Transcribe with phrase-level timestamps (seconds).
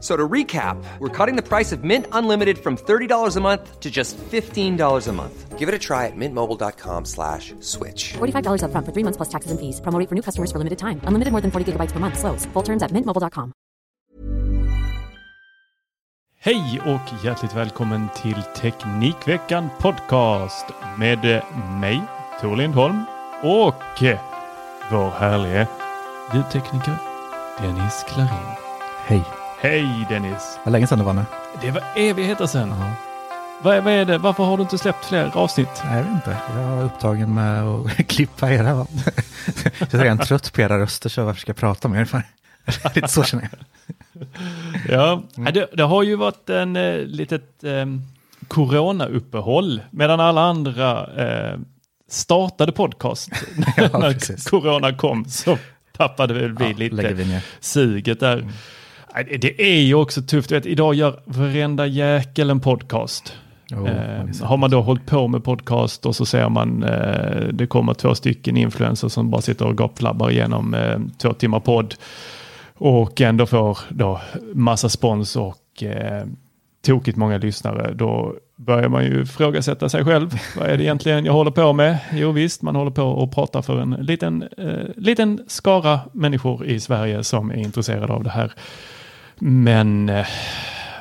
[0.00, 3.90] So to recap, we're cutting the price of Mint Unlimited from $30 a month to
[3.90, 5.58] just $15 a month.
[5.58, 8.14] Give it a try at mintmobile.com slash switch.
[8.14, 9.80] $45 upfront for three months plus taxes and fees.
[9.82, 11.02] Promo rate for new customers for limited time.
[11.04, 12.18] Unlimited more than 40 gigabytes per month.
[12.18, 12.46] Slows.
[12.54, 13.52] Full terms at mintmobile.com.
[16.42, 20.66] Hej och hjärtligt välkommen till Teknikveckan Podcast
[20.98, 21.42] med
[21.80, 22.02] mig,
[22.40, 23.04] Tor Lindholm
[23.42, 24.02] och
[24.90, 25.68] vår härlige
[26.34, 26.96] ljudtekniker
[27.58, 28.56] Dennis Klarin.
[29.06, 29.39] Hej.
[29.60, 30.58] Hej Dennis!
[30.64, 31.24] Vad länge sedan det var nu.
[31.62, 32.74] Det var evigheter sedan.
[33.62, 34.18] Vad, vad är det?
[34.18, 35.68] Varför har du inte släppt fler avsnitt?
[35.84, 36.36] Nej, jag vet inte.
[36.54, 38.68] Jag är upptagen med att klippa era.
[39.78, 42.22] jag är redan trött på era röster så varför ska jag prata med er?
[42.94, 43.60] Lite så känner jag.
[44.88, 45.22] Ja,
[45.52, 47.86] det, det har ju varit en eh, litet eh,
[48.48, 51.58] corona-uppehåll medan alla andra eh,
[52.10, 53.30] startade podcast.
[53.76, 54.50] Ja, När precis.
[54.50, 55.58] corona kom så
[55.96, 57.44] tappade vi Ja, vi lite ner.
[57.60, 58.36] suget där.
[58.36, 58.54] Nej,
[59.40, 60.52] det- är ju också tufft.
[60.52, 63.32] Vet, idag gör varenda jäkel en podcast.
[63.72, 67.66] Jo, Eh, har man då hållit på med podcast och så ser man eh, det
[67.66, 71.94] kommer två stycken influencers som bara sitter och gapflabbar igenom eh, två timmar podd
[72.74, 74.20] och ändå får då
[74.54, 76.24] massa spons och eh,
[76.86, 77.92] tokigt många lyssnare.
[77.94, 80.30] Då börjar man ju frågasätta sig själv.
[80.58, 81.98] Vad är det egentligen jag håller på med?
[82.12, 86.80] Jo visst, man håller på och pratar för en liten, eh, liten skara människor i
[86.80, 88.52] Sverige som är intresserade av det här.
[89.40, 90.26] Men eh,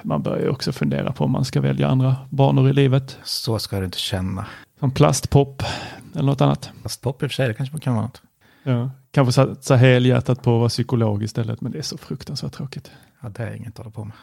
[0.04, 3.18] man börjar ju också fundera på om man ska välja andra banor i livet.
[3.24, 4.46] Så ska du inte känna.
[4.80, 5.64] Som plastpop
[6.14, 6.72] eller något annat.
[6.84, 8.22] Fast pop i och för sig, det kanske man kan vara något.
[8.64, 8.92] Ja.
[9.12, 12.92] Kanske satsa helhjärtat på att vara psykolog istället, men det är så fruktansvärt tråkigt.
[13.22, 14.16] Ja, det är inget att hålla på med.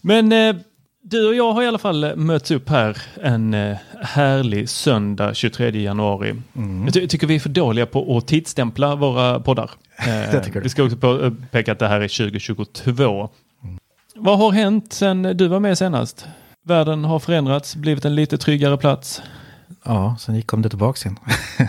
[0.00, 0.62] Men eh,
[1.02, 5.70] du och jag har i alla fall mötts upp här en eh, härlig söndag 23
[5.82, 6.34] januari.
[6.56, 6.84] Mm.
[6.84, 9.70] Jag ty- tycker vi är för dåliga på att tidsstämpla våra poddar.
[9.98, 10.60] Eh, Det tycker du.
[10.64, 13.28] Vi ska också påpeka att det här är 2022.
[14.14, 16.26] Vad har hänt sen du var med senast?
[16.64, 19.22] Världen har förändrats, blivit en lite tryggare plats.
[19.84, 21.18] Ja, sen gick kom det tillbaka igen.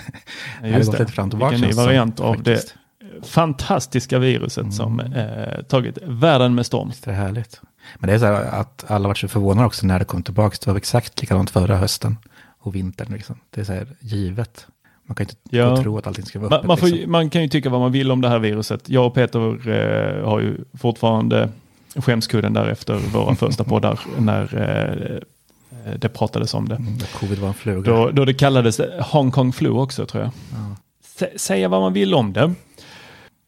[0.62, 2.68] Ja, det gått lite fram tillbaka, Vilken ny variant av faktiskt.
[2.68, 2.79] det
[3.24, 6.92] fantastiska viruset som eh, tagit världen med storm.
[7.04, 7.62] Det är härligt.
[8.00, 10.58] Men det är så här att alla varit så förvånade också när det kom tillbaka.
[10.66, 12.18] Det var exakt likadant förra hösten
[12.60, 13.14] och vintern.
[13.14, 13.36] Liksom.
[13.50, 14.68] Det är så här givet.
[15.08, 15.78] Man kan inte Ja.
[15.82, 16.68] tro att allting ska vara Man, öppet.
[16.68, 17.12] man, får, ju- liksom.
[17.12, 18.90] man kan ju tycka vad man vill om det här viruset.
[18.90, 21.50] Jag och Peter eh, har ju fortfarande
[21.96, 26.76] skämskudden där efter våra första poddar när eh, det pratades om det.
[26.76, 27.92] Mm, Covid var en fluga.
[27.92, 30.32] Då, då det kallades Hong Kong flu också tror jag.
[30.54, 30.76] Ja.
[31.20, 32.54] Sä- Säga vad man vill om det.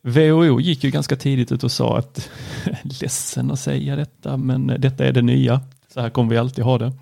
[0.02, 2.30] WHO gick ju ganska tidigt ut och sa att
[3.02, 5.62] ledsen att säga detta men detta är det nya.
[5.94, 6.94] Så här kommer vi alltid ha det.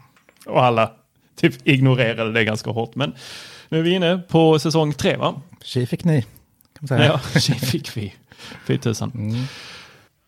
[0.45, 0.91] Och alla
[1.35, 2.95] typ ignorerade det ganska hårt.
[2.95, 3.13] Men
[3.69, 5.41] nu är vi inne på säsong tre va?
[5.63, 6.21] Tji fick ni.
[6.21, 6.29] Kan
[6.79, 7.19] man säga.
[7.33, 8.13] Ja, tji fick vi.
[8.65, 9.11] Fy tusan.
[9.15, 9.43] Mm.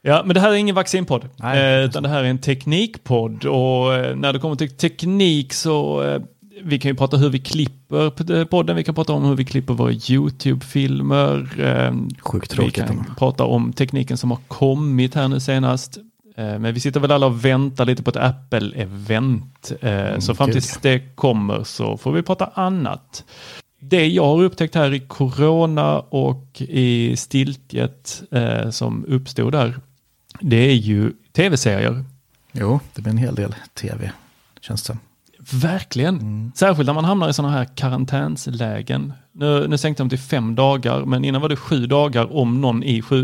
[0.01, 1.29] Ja, men det här är ingen vaccinpodd.
[1.35, 3.45] Nej, eh, utan det här är en teknikpodd.
[3.45, 6.21] Och eh, när det kommer till teknik så eh,
[6.63, 8.75] vi kan ju prata hur vi klipper p- podden.
[8.75, 11.59] Vi kan prata om hur vi klipper våra YouTube-filmer.
[11.59, 12.75] Eh, Sjukt vi tråkigt.
[12.75, 13.03] kan ändå.
[13.17, 15.97] prata om tekniken som har kommit här nu senast.
[16.37, 19.71] Eh, Men vi sitter väl alla och väntar lite på ett Apple-event.
[19.81, 23.23] Eh, Så fram tills det kommer så får vi prata annat.
[23.79, 29.79] Det jag har upptäckt här i corona och i stiltjet eh, som uppstod där,
[30.39, 32.03] det är ju tv-serier.
[32.51, 34.11] Jo, det blir en hel del tv,
[34.61, 34.97] känns det
[35.53, 36.51] Verkligen.
[36.55, 39.13] Särskilt när man hamnar i sådana här karantänslägen.
[39.31, 42.83] Nu, nu sänkte de till fem dagar, men innan var det sju dagar om någon
[42.83, 43.17] i, eh,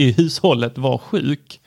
[0.00, 1.60] i hushållet var sjuk.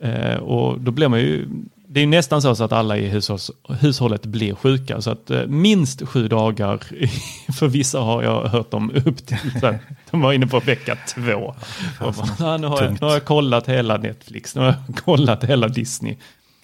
[0.00, 1.48] Eh, och då blir man ju,
[1.88, 5.00] det är nästan så att alla i hushålls, hushållet blir sjuka.
[5.00, 6.80] Så att eh, minst sju dagar,
[7.58, 9.74] för vissa har jag hört dem upp till, att
[10.10, 11.54] de var inne på vecka två.
[12.00, 14.96] Och bara, "Ja, nu, har jag, nu har jag kollat hela Netflix, nu har jag
[15.04, 16.16] kollat hela Disney.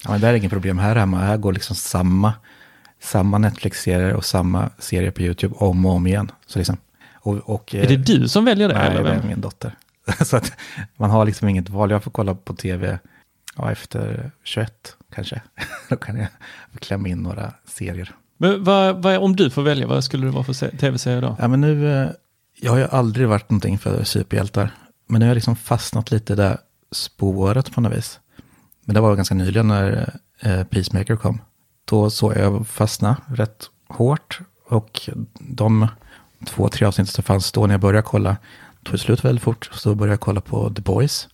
[0.05, 1.19] Ja, men det är inget problem här hemma.
[1.19, 2.35] Här går liksom samma,
[3.01, 6.31] samma Netflix-serier och samma serier på YouTube om och om igen.
[6.47, 6.77] Så liksom,
[7.15, 8.75] och, och, Är det du som väljer det?
[8.75, 9.27] Nej, eller det är vem?
[9.27, 9.75] min dotter.
[10.25, 10.53] så att
[10.97, 11.91] man har liksom inget val.
[11.91, 12.99] Jag får kolla på tv
[13.57, 15.43] ja, efter 21 kanske.
[15.89, 16.29] Då kan jag
[16.81, 18.15] klämma in några serier.
[18.37, 21.37] Men vad, vad, om du får välja, vad skulle det vara för se- tv-serie då?
[21.39, 22.09] Ja, men nu, eh,
[22.61, 24.71] jag har ju aldrig varit någonting för superhjältar.
[25.07, 26.59] Men nu har jag liksom fastnat lite i det
[26.93, 28.21] spåret på något vis.
[28.85, 31.41] Men det var ganska nyligen när eh, Peacemaker kom.
[31.85, 34.41] Då såg jag fastna rätt hårt.
[34.69, 35.09] Och
[35.41, 35.89] de
[36.47, 38.37] två, tre avsnitt som fanns då när jag började kolla
[38.85, 39.71] tog slut väldigt fort.
[39.73, 41.29] Så då började jag kolla på The Boys.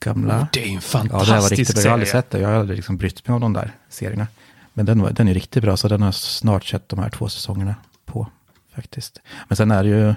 [0.00, 0.48] Gamla.
[0.52, 1.82] Det är en Ja, fantastisk det var riktigt bra.
[1.82, 2.38] Jag har aldrig sett det.
[2.40, 4.26] Jag har aldrig liksom brytt mig om de där serierna.
[4.72, 7.28] Men den, den är riktigt bra, så den har jag snart sett de här två
[7.28, 7.74] säsongerna
[8.04, 8.28] på.
[8.74, 9.20] Faktiskt.
[9.48, 10.14] Men sen är det ju,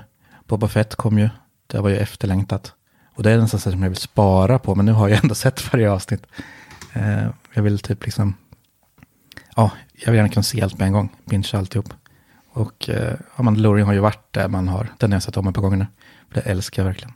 [0.47, 1.29] Boba Fett kom ju,
[1.67, 2.73] det var ju efterlängtat.
[3.15, 5.35] Och det är nästan så som jag vill spara på, men nu har jag ändå
[5.35, 6.25] sett varje avsnitt.
[6.93, 8.33] Eh, jag vill typ liksom,
[9.55, 11.93] ja, jag vill gärna kunna se allt med en gång, binge alltihop.
[12.49, 15.47] Och eh, ja, Mandalorian har ju varit där man har, den har jag sett om
[15.47, 15.87] ett par gånger nu.
[16.33, 17.13] Det älskar jag verkligen.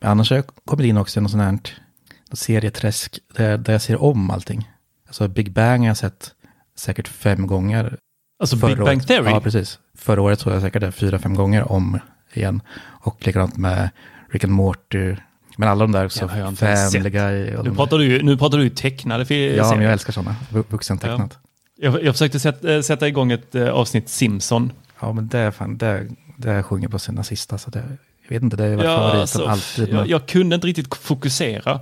[0.00, 1.52] Men annars har jag kommit in också i något sånt här
[2.30, 4.70] något serieträsk där, där jag ser om allting.
[5.06, 6.30] Alltså Big Bang har jag sett
[6.76, 7.98] säkert fem gånger.
[8.40, 9.06] Alltså Big Bang året.
[9.06, 9.30] Theory?
[9.30, 9.78] Ja, precis.
[9.94, 11.98] Förra året såg jag säkert det fyra, fem gånger om
[12.32, 12.62] igen.
[12.80, 13.90] Och likadant med
[14.30, 15.16] Rick and Morty.
[15.60, 17.10] Men alla de där också, Ja, Family.
[17.10, 17.56] Guy.
[17.64, 19.82] Nu, pratar du, nu pratar du ju tecknade fi- ja, men serier.
[19.84, 20.36] jag älskar sådana.
[20.52, 21.38] vu- Vuxentecknat.
[21.76, 24.72] jag, jag försökte sätta, eh, sätta igång ett eh, avsnitt Simpson.
[25.00, 27.58] Ja, men det är fan, det, det sjunger på sina sista.
[27.58, 27.82] Så det,
[28.28, 29.88] jag vet inte, det har varit Ja, favoriten alltså, alltid.
[29.94, 31.80] jag, jag kunde inte riktigt fokusera.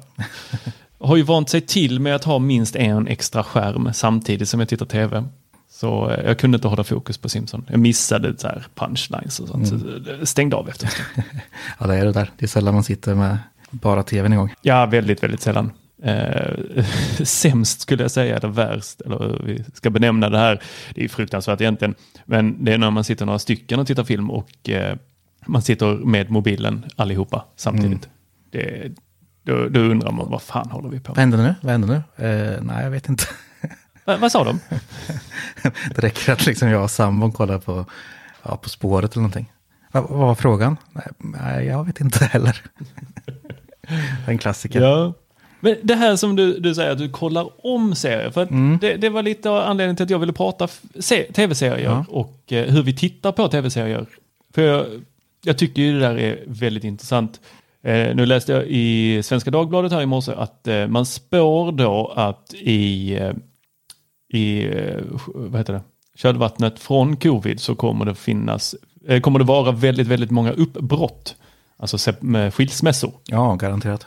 [1.01, 4.69] har ju vant sig till med att ha minst en extra skärm samtidigt som jag
[4.69, 5.25] tittar tv.
[5.71, 7.65] Så eh, jag kunde inte hålla fokus på Simpson.
[7.71, 9.69] Jag missade så här punchlines och sånt.
[9.69, 10.03] Så Mm.
[10.21, 10.91] det stängde av efter.
[11.79, 12.31] Ja, det är det där.
[12.39, 13.39] Det är sällan man sitter med
[13.70, 14.55] bara tvn igång.
[14.62, 15.73] Ja, väldigt, väldigt sällan.
[16.03, 16.85] Eh,
[17.25, 20.62] sämst skulle jag säga, eller värst, eller hur vi ska benämna det här.
[20.94, 21.94] Det är fruktansvärt egentligen.
[22.25, 24.97] Men det är när man sitter några stycken och tittar film och eh,
[25.47, 28.09] man sitter med mobilen allihopa samtidigt.
[28.50, 28.93] Det,
[29.43, 31.23] då, då undrar man, vad fan håller vi på Vad med?
[31.23, 31.55] händer nu?
[31.62, 32.26] Vad händer nu?
[32.26, 33.25] Eh, nej, jag vet inte.
[34.05, 34.61] Va, vad sa de?
[35.94, 37.85] Det räcker att liksom jag och sambon kollar på,
[38.43, 39.53] ja, på spåret eller någonting.
[39.93, 40.76] Vad, vad var frågan?
[41.19, 42.62] Nej, jag vet inte heller.
[44.26, 44.81] En klassiker.
[44.81, 45.12] Ja.
[45.61, 48.31] Men det här som du, du säger att du kollar om serier.
[48.31, 48.79] För Mm.
[48.81, 50.69] det, det var lite av anledningen till att jag ville prata
[51.35, 52.05] tv-serier Ja.
[52.08, 54.06] och eh, hur vi tittar på tv-serier.
[54.55, 54.87] För jag,
[55.44, 57.40] jag tycker ju det där är väldigt intressant.
[57.82, 62.12] Eh, nu läste jag i Svenska Dagbladet här i morse att eh, man spår då
[62.17, 63.32] att i, eh,
[64.32, 65.02] i eh,
[65.35, 65.82] vad heter det?
[66.17, 68.75] kölvattnet från covid så kommer det finnas,
[69.08, 71.37] eh, kommer det vara väldigt, väldigt många uppbrott.
[71.79, 73.13] Alltså med skilsmässor.
[73.27, 74.07] Ja, garanterat.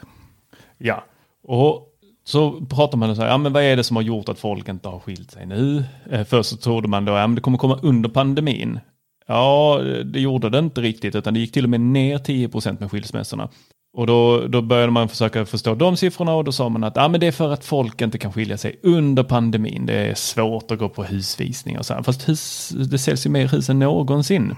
[0.77, 1.03] Ja,
[1.43, 1.87] och
[2.23, 4.69] så pratar man så här, ja men vad är det som har gjort att folk
[4.69, 5.83] inte har skilt sig nu?
[6.11, 8.79] Eh, först så trodde man då, ja men det kommer komma under pandemin.
[9.27, 12.91] Ja, det gjorde det inte riktigt, utan det gick till och med ner 10% med
[12.91, 13.49] skilsmässorna.
[13.93, 17.07] Och då, då började man försöka förstå de siffrorna och då sa man att ja,
[17.07, 19.85] men det är för att folk inte kan skilja sig under pandemin.
[19.85, 22.03] Det är svårt att gå på husvisningar och så här.
[22.03, 24.55] Fast hus, det säljs ju mer hus än någonsin.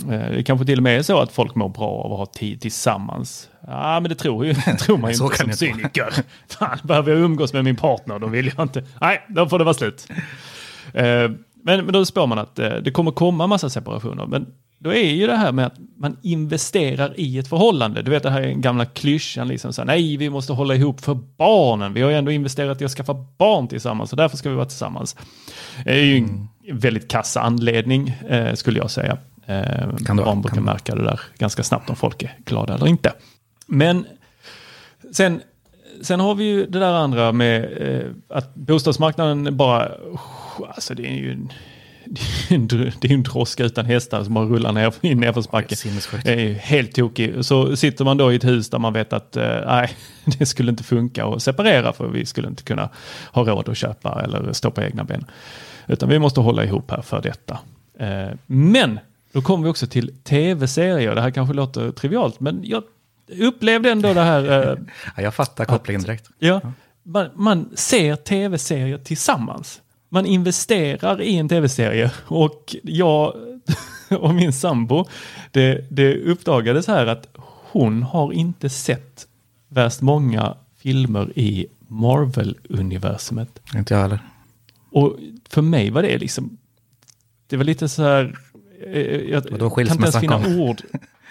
[0.00, 2.26] Eh, Det kanske till och med är så att folk mår bra av att ha
[2.26, 3.48] tid tillsammans.
[3.66, 6.14] Ja, men det tror, ju, tror man ju Så inte som det cyniker.
[6.48, 8.84] Fan, behöver jag umgås med min partner, då vill jag inte.
[9.00, 10.08] Nej, då får det vara slut.
[10.94, 11.30] Eh,
[11.64, 14.26] Men, men då spår man att eh, det kommer komma massa separationer.
[14.26, 14.46] Men
[14.78, 18.02] då är ju det här med att man investerar i ett förhållande.
[18.02, 20.74] Du vet det här är den gamla klyschan, liksom så här, nej vi måste hålla
[20.74, 21.94] ihop för barnen.
[21.94, 24.66] Vi har ju ändå investerat i att skaffa barn tillsammans så därför ska vi vara
[24.66, 25.16] tillsammans.
[25.84, 29.18] Det är ju en väldigt kass anledning eh, skulle jag säga.
[29.52, 33.12] Eh, barn brukar märka det där ganska snabbt om folk är glada eller inte.
[33.66, 34.06] Men
[35.12, 35.40] sen,
[36.02, 39.88] sen har vi ju det där andra med eh, att bostadsmarknaden bara,
[40.68, 41.52] alltså det är ju en,
[43.00, 45.74] det är en droska utan hästar som bara rullar ner i nedförsbacke.
[46.24, 47.44] Det är ju helt tokig.
[47.44, 49.90] Så sitter man då i ett hus där man vet att eh, nej,
[50.38, 52.88] det skulle inte funka att separera för vi skulle inte kunna
[53.32, 55.24] ha råd att köpa eller stå på egna ben.
[55.86, 57.58] Utan vi måste hålla ihop här för detta.
[57.98, 59.00] Eh, men
[59.32, 61.14] då kommer vi också till tv-serier.
[61.14, 62.82] Det här kanske låter trivialt men jag
[63.38, 64.78] upplevde ändå det här eh,
[65.16, 66.30] Ja, jag fattar kopplingen direkt.
[66.38, 66.60] Ja,
[67.02, 69.80] man, man ser tv-serier tillsammans.
[70.08, 73.34] man investerar i en tv-serie och jag
[74.10, 75.04] och min sambo,
[75.50, 77.26] det, det uppdagades här att
[77.72, 79.26] hon har inte sett
[79.68, 83.60] värst många filmer i Marvel-universumet.
[83.74, 84.18] Inte jag heller.
[84.90, 86.58] Och för mig var det liksom,
[87.46, 88.38] det var lite så här,
[89.30, 90.60] jag Och då kan inte ens skilsmässa finna kom.
[90.60, 90.82] ord.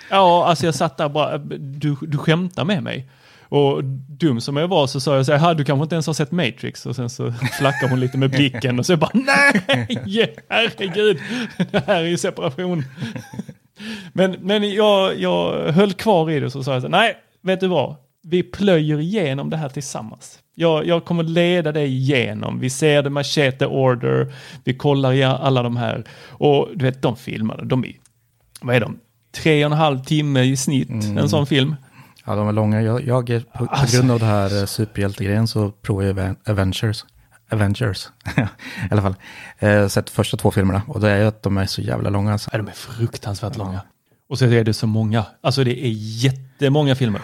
[0.09, 3.09] Ja, alltså jag satt där bara, du, du skämtar med mig.
[3.49, 6.13] Och dum som jag var så sa jag så här, du kanske inte ens har
[6.13, 6.85] sett Matrix.
[6.85, 9.61] Och sen så flackade hon lite med blicken och så bara, nej,
[10.49, 11.19] herregud,
[11.71, 12.83] det här är ju separation.
[14.13, 17.17] Men, men jag, jag höll kvar i det och så sa jag så här, nej,
[17.41, 20.39] vet du vad, vi plöjer igenom det här tillsammans.
[20.61, 22.59] Jag, jag kommer leda dig igenom.
[22.59, 26.03] Vi ser The Machete Order, vi kollar i alla de här.
[26.29, 27.91] Och du vet, de filmerna, de är,
[28.61, 28.97] vad är de?
[29.31, 31.75] Tre och en halv timme i snitt, en sån film.
[32.25, 32.81] Ja, de är långa.
[32.81, 36.35] Jag, jag på, på Alltså- grund av det här eh, superhjältegrejen så provar jag Aven-
[36.49, 37.05] Avengers.
[37.51, 38.41] Avengers, i
[38.91, 39.15] alla fall.
[39.59, 42.31] Eh, sett första två filmerna och det är ju att de är så jävla långa.
[42.31, 42.49] Alltså.
[42.53, 43.81] Ja, de är fruktansvärt långa.
[44.29, 45.25] Och så är det så många.
[45.41, 47.21] Alltså det är jättemånga filmer.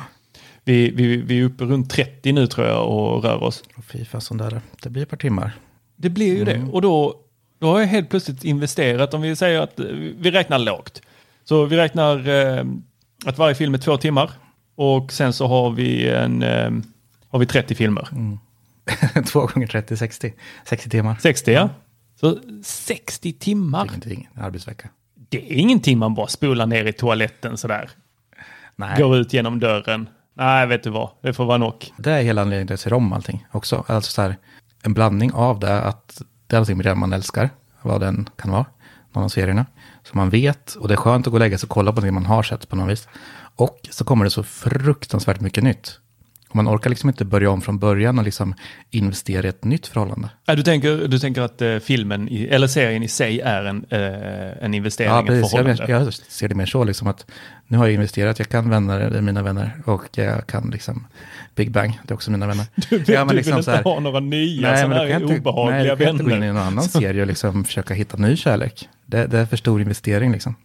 [0.67, 3.63] Vi, vi, vi är uppe runt 30 nu tror jag och rör oss.
[3.87, 4.61] Fy fasen där.
[4.81, 5.51] Det blir ett par timmar.
[5.95, 6.67] Det blir ju det.
[6.71, 7.15] Och då,
[7.59, 9.79] då har jag helt plötsligt investerat, om vi säger att
[10.17, 11.01] vi räknar lågt.
[11.43, 12.65] Så vi räknar eh,
[13.25, 14.31] att varje film är två timmar.
[14.75, 16.71] Och sen så har vi, en, eh,
[17.29, 18.07] har vi 30 filmer.
[19.27, 20.33] Två gånger 30, 60.
[20.65, 21.17] 60 timmar.
[21.19, 21.69] 60 ja.
[22.19, 23.85] Så 60 timmar.
[23.85, 24.29] Ingenting.
[24.33, 24.89] En arbetsvecka.
[25.29, 27.89] Det är ingenting man bara spolar ner i toaletten sådär.
[28.75, 29.01] Nej.
[29.01, 30.09] Går ut genom dörren.
[30.37, 31.09] Nej, vet du vad?
[31.21, 31.93] Det får vara nog.
[31.97, 33.83] Det är hela anledningen till att jag ser om allting också.
[33.87, 34.37] Alltså så här,
[34.83, 37.49] en blandning av det, att det är någonting med det man älskar,
[37.81, 38.65] vad den kan vara,
[39.13, 39.65] någon av serierna.
[40.03, 42.01] Så man vet, och det är skönt att gå och lägga sig och kolla på
[42.01, 43.07] det man har sett på något vis.
[43.55, 45.99] Och så kommer det så fruktansvärt mycket nytt.
[46.49, 48.53] Och man orkar liksom inte börja om från början och liksom
[48.91, 50.29] investera i ett nytt förhållande.
[50.45, 53.85] Ja, du, tänker, du tänker att eh, filmen, i, eller serien i sig är en,
[53.89, 55.51] eh, en investering, Ja, ett precis.
[55.51, 55.85] förhållande?
[55.87, 57.25] Jag, jag ser det mer så, liksom att
[57.67, 61.07] nu har jag investerat, jag kan vänner, det är mina vänner, och jag kan liksom
[61.55, 62.65] Big Bang, det är också mina vänner.
[62.89, 65.21] Du, Ja, men du liksom vill inte här- ha några nya Nej, sådana kan här
[65.21, 66.53] inte, obehagliga nej, då kan jag inte gå in i vänner?
[66.53, 68.89] någon annan serie och liksom försöka hitta ny kärlek.
[69.05, 70.55] Det, det är för stor investering liksom.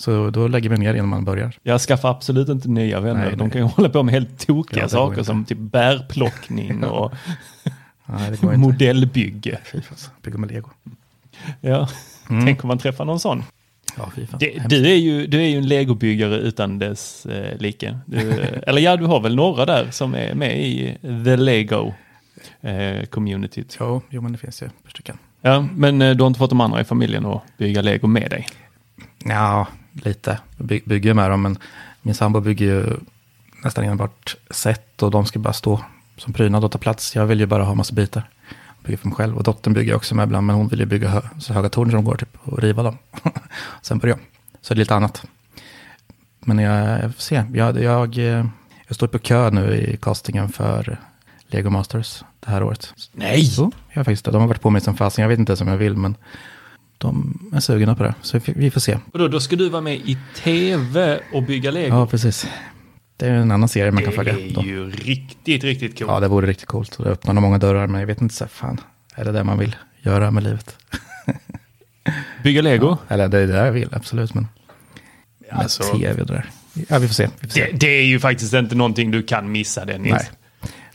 [0.00, 1.52] Så då lägger vi ner innan man börjar.
[1.62, 3.26] Jag skaffar absolut inte nya vänner.
[3.26, 5.24] Nej, De kan ju hålla på med helt tokiga Ja, saker inte.
[5.24, 7.12] som typ bärplockning och
[8.06, 9.58] Nej, modellbygge.
[9.72, 9.80] Fy
[10.22, 10.68] bygga med lego.
[11.60, 11.88] Ja.
[12.30, 12.46] Mm.
[12.46, 13.44] Tänk om man träffar någon sån.
[13.96, 14.10] Ja.
[14.38, 17.98] Det, du, är ju, du är ju en legobyggare utan dess eh, like.
[18.06, 18.18] Du,
[18.66, 21.94] eller ja, du har väl några där som är med i the Lego
[22.60, 23.76] eh, communityt.
[23.80, 25.18] Jo, jo, men det finns ju ett par stycken.
[25.40, 28.30] Ja, men eh, du har inte fått de andra i familjen att bygga lego med
[28.30, 28.46] dig.
[29.24, 30.38] Ja, lite.
[30.56, 31.58] By, bygger med dem, men
[32.02, 32.96] min sambo bygger ju
[33.64, 35.84] nästan enbart set och de ska bara stå
[36.16, 37.16] som prydnad och ta plats.
[37.16, 38.30] Jag vill ju bara ha massa bitar.
[38.84, 39.36] Bygga för mig själv.
[39.36, 41.90] Och dottern bygger också med ibland, men hon vill ju bygga hö så höga torn
[41.90, 42.98] som går typ och riva dem.
[43.82, 44.26] Sen börjar jag.
[44.60, 45.24] Så det är lite annat.
[46.40, 47.44] Men jag, jag får se.
[47.54, 48.16] Jag, jag,
[48.86, 50.98] jag står på kö nu i castingen för
[51.46, 52.94] Lego Masters det här året.
[53.12, 53.50] Nej!
[53.58, 54.24] Jo, jag har faktiskt.
[54.24, 55.22] De har varit på mig som fasen.
[55.22, 56.16] Jag vet inte ens om jag vill, men
[57.00, 58.14] de är sugna på det.
[58.22, 58.98] Så vi- får se.
[59.12, 61.94] Och då, då ska du vara med i tv och bygga lego.
[61.96, 62.46] Ja, precis.
[63.16, 64.32] Det är en annan serie man kan det följa.
[64.38, 64.62] är Då.
[64.62, 66.10] ju riktigt, riktigt coolt.
[66.10, 66.98] Ja, det vore riktigt coolt.
[66.98, 68.80] Det öppnar nog många dörrar, men jag vet inte så här, fan,
[69.14, 70.76] är det det man vill göra med livet?
[72.44, 72.96] Bygga lego?
[73.08, 74.48] Eller det är det jag vill, absolut, men
[75.50, 76.50] med Alltså- tv och det där.
[76.88, 77.28] Ja, vi får se.
[77.40, 77.64] Vi får se.
[77.72, 80.12] Det, det är ju faktiskt inte någonting du kan missa Dennis.
[80.12, 80.28] Nej.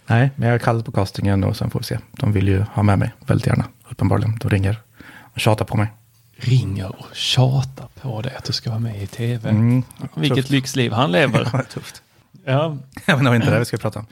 [0.07, 1.99] Nej, men jag har kallat på castingen och sen får vi se.
[2.11, 4.37] De vill ju ha med mig väldigt gärna, uppenbarligen.
[4.41, 4.75] De ringer
[5.35, 5.87] tjatar på mig.
[6.37, 9.49] Ringer och tjatar på dig att du ska vara med i tv.
[9.49, 9.83] Mm,
[10.15, 10.49] Vilket tufft.
[10.49, 11.49] lyxliv han lever.
[11.53, 12.01] Ja, tufft.
[12.45, 14.05] ja, Ja, men det var inte det vi skulle prata om.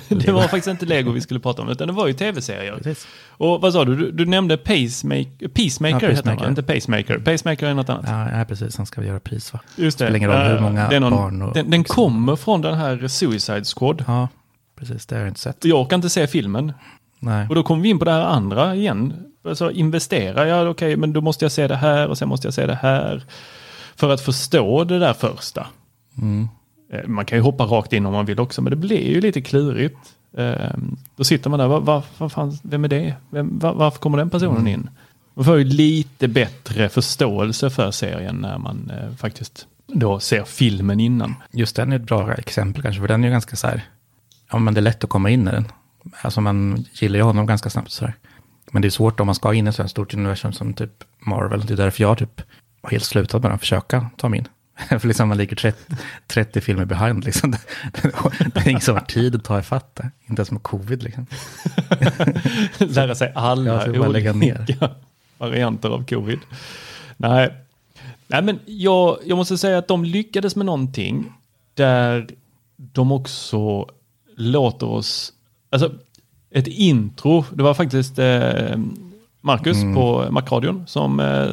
[0.08, 2.76] det var faktiskt inte lego vi skulle prata om, utan det var ju tv-serier.
[2.82, 3.06] Precis.
[3.28, 3.96] Och vad sa du?
[3.96, 6.22] Du, du nämnde Pacemaker, Peacemaker, Ja, heter?
[6.22, 6.48] Peacemaker.
[6.48, 7.18] inte Pacemaker.
[7.18, 8.04] Pacemaker är något annat.
[8.08, 8.76] Ja, ja, precis.
[8.76, 9.60] Han ska väl göra pris, va?
[9.76, 10.04] Just det.
[10.04, 13.64] Spelar ingen roll hur många någon, barn och den, den kommer från den här Suicide
[13.64, 14.04] Squad.
[14.06, 14.28] Ja,
[14.76, 15.06] precis.
[15.06, 15.64] Det har jag inte sett.
[15.64, 16.72] Jag kan inte se filmen.
[17.18, 17.46] Nej.
[17.48, 19.14] Och då kommer vi in på det här andra igen.
[19.44, 22.54] Alltså investera, ja okej, men då måste jag se det här och sen måste jag
[22.54, 23.24] se det här.
[23.96, 25.66] För att förstå det där första.
[26.18, 26.48] Mm.
[26.92, 29.20] Eh, Man kan ju hoppa rakt in om man vill också, men det blir ju
[29.20, 29.96] lite klurigt.
[30.36, 30.70] Eh,
[31.16, 33.14] Då sitter man där, vad, vad, vad fan, vem är det?
[33.30, 34.66] Vem, var, varför kommer den personen Mm.
[34.72, 34.90] in?
[35.34, 41.00] Man får ju lite bättre förståelse för serien när man eh, faktiskt då ser filmen
[41.00, 41.34] innan.
[41.52, 43.82] Just den är ett bra exempel kanske, för den är ju ganska så här,
[44.50, 45.64] ja men det är lätt att komma in i den.
[46.22, 48.14] Alltså man gillar ju honom ganska snabbt så här.
[48.74, 50.74] Men det är svårt om man ska in i ett så här stort universum som
[50.74, 51.66] typ Marvel.
[51.66, 52.42] Det är därför jag typ
[52.82, 54.48] har helt slutat med att försöka ta mig in.
[55.00, 57.50] För liksom man ligger 30, 30 filmer behind liksom.
[57.50, 57.58] Det,
[58.54, 60.10] det är ingen som har tid att ta ifatt det.
[60.26, 61.26] Inte ens med covid liksom.
[62.78, 64.32] Lära sig alla Ja, olika
[65.38, 66.38] varianter av covid.
[67.16, 67.54] Nej,
[68.26, 71.32] Nej men jag, jag måste säga att de lyckades med någonting
[71.74, 72.28] där
[72.76, 73.88] de också
[74.36, 75.32] låter oss,
[75.70, 75.92] alltså
[76.54, 78.76] ett intro, det var faktiskt eh,
[79.40, 79.94] Marcus Mm.
[79.94, 81.48] på Macradion som eh,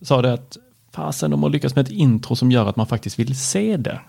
[0.00, 0.56] sa det att
[0.92, 4.00] fasen de har lyckats med ett intro som gör att man faktiskt vill se det.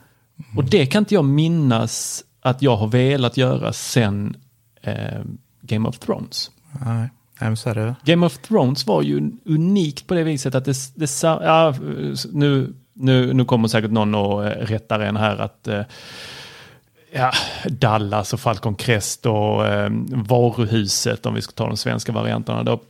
[0.58, 4.36] Och det kan inte jag minnas att jag har velat göra sen
[4.82, 5.22] eh,
[5.62, 6.52] Game of Thrones.
[6.86, 7.10] Nej.
[8.06, 11.74] Game of Thrones var ju unikt på det viset att det, det ja,
[12.32, 15.82] nu, nu, nu kommer säkert någon och eh, rättar en här att eh,
[17.16, 17.32] ja,
[17.70, 22.82] Dallas och Falcon Crest och eh, Varuhuset, om vi ska ta de svenska varianterna då,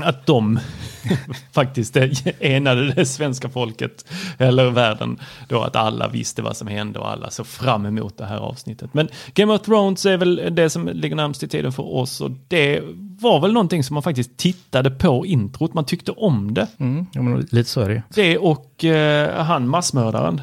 [0.00, 0.58] att de
[1.52, 1.96] faktiskt
[2.40, 4.04] enade det svenska folket,
[4.38, 8.26] eller världen, då att alla visste vad som hände och alla såg fram emot det
[8.26, 8.94] här avsnittet.
[8.94, 12.30] Men Game of Thrones är väl det som ligger närmast i tiden för oss och
[12.48, 12.80] det
[13.20, 16.68] var väl någonting som man faktiskt tittade på introt, man tyckte om det.
[16.78, 17.06] Mm,
[17.50, 18.02] lite så är det.
[18.14, 20.40] Det och eh, han massmördaren,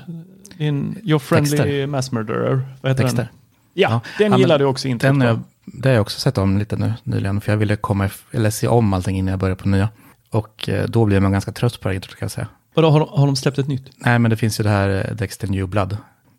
[0.62, 1.88] din, Your Friendly Dexter.
[1.88, 3.24] Mass Murderer, vad heter Dexter.
[3.24, 3.28] den?
[3.74, 4.02] Ja, Ja.
[4.18, 6.76] den Ja, gillade jag också introt Den jag, det har jag också sett om lite
[6.76, 7.42] nu nyligen.
[7.42, 9.90] För jag ville komma, eller se om allting innan jag började på nya.
[10.30, 12.48] Och eh, då blev man ganska trött på det, tror jag säga.
[12.74, 13.90] Vadå, har har de släppt ett nytt?
[13.98, 15.98] Nej, men det finns ju det här eh, Dexter New Blood.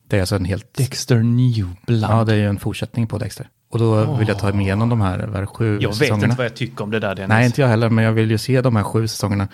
[0.09, 0.75] Det är alltså en helt...
[0.75, 2.11] Dexter New Blood.
[2.11, 3.49] Ja, det är ju en fortsättning på Dexter.
[3.71, 6.25] Och då vill jag ta mig igenom de här, vad sju jag vet säsongerna.
[6.25, 7.29] inte vad jag tycker om det där Dennis.
[7.29, 9.49] Nej, inte jag heller, men jag vill ju se de här sju säsongerna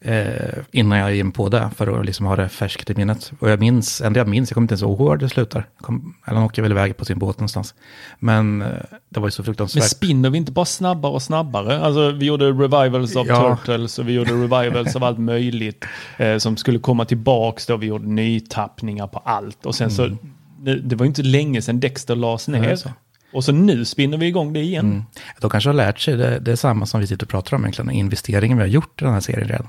[0.00, 3.32] eh, innan jag mig på det, för att liksom ha det färskt i minnet.
[3.40, 5.68] Och jag minns, enda jag minns, jag kommer inte ens ihåg hur det slutar.
[5.80, 7.74] Kom, eller han åker väl iväg på sin båt någonstans.
[8.18, 8.68] Men eh,
[9.08, 9.84] det var ju så Men fruktansvärt.
[9.84, 11.80] spinner vi inte bara snabbare och snabbare?
[11.80, 13.56] Alltså vi gjorde revivals av Ja.
[13.56, 15.84] Turtles och vi gjorde revivals av allt möjligt
[16.16, 17.76] eh, som skulle komma tillbaks då.
[17.76, 20.16] Vi gjorde nytappningar på allt och sen så,
[20.60, 22.62] det, var ju inte länge sedan Dexter lades Mm.
[22.62, 22.76] ner.
[22.76, 22.88] så.
[23.32, 24.86] Och så nu spinner vi igång det igen.
[24.86, 25.02] Mm.
[25.40, 27.62] De kanske har lärt sig, det, det är samma som vi sitter och pratar om
[27.64, 29.68] egentligen, investeringen vi har gjort i den här serien redan.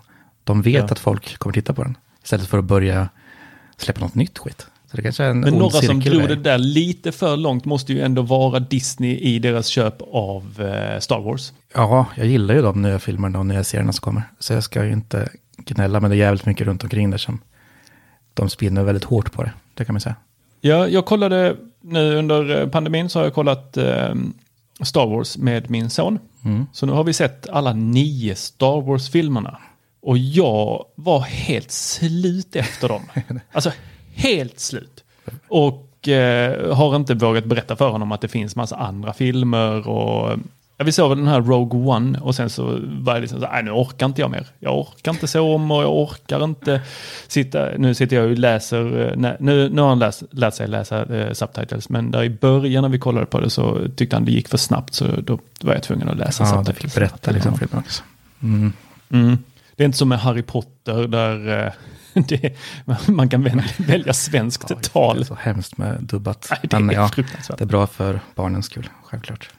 [0.50, 0.86] De vet Ja.
[0.86, 3.10] att folk kommer titta på den, istället för att börja
[3.78, 4.68] släppa något nytt skit.
[4.92, 7.94] Så det kanske är en Men några som drog det där lite för långt måste
[7.94, 11.54] ju ändå vara Disney i deras köp av eh, Star Wars.
[11.74, 14.24] Ja, jag gillar ju de nya filmerna och nya serierna som kommer.
[14.40, 17.40] Så jag ska ju inte gnälla, men det är jävligt mycket runt omkring där som
[18.34, 19.52] de spinner väldigt hårt på det.
[19.74, 20.16] Det kan man säga.
[20.62, 24.14] Ja, jag kollade nu under eh, pandemin så har jag kollat eh,
[24.82, 26.20] Star Wars med min son.
[26.46, 26.66] Mm.
[26.74, 29.58] Så nu har vi sett alla nio Star Wars-filmerna.
[30.02, 33.02] Och jag var helt slut efter dem.
[33.52, 33.72] Alltså
[34.14, 35.04] helt slut.
[35.48, 39.88] Och eh, har inte vågat berätta för honom att det finns massa andra filmer.
[39.88, 40.40] Och,
[40.78, 43.64] ja, vi såg den här Rogue One och sen så var jag liksom så nej
[43.64, 44.48] nu orkar inte jag mer.
[44.60, 46.82] Jag orkar inte se om och jag orkar inte
[47.28, 50.68] sitta, nu sitter jag och läser, eh, nej, nu, nu har han läst, lärt sig
[50.68, 54.26] läsa eh, subtitles, men där i början när vi kollade på det så tyckte han
[54.26, 56.94] det gick för snabbt så då var jag tvungen att läsa Ja, du subtitles.
[56.94, 57.58] fick berätta liksom Ja.
[57.60, 58.04] filmen också.
[58.44, 58.74] Mm.
[59.12, 59.38] Mm.
[59.80, 61.72] Det är inte som med Harry Potter där eh,
[62.28, 62.56] det,
[63.08, 65.20] man kan välja, välja svenskt Ja, Det tal.
[65.20, 66.48] är så hemskt med dubbat.
[66.52, 67.10] Nej, det Men är ja,
[67.58, 69.50] det är bra för barnens skull, självklart.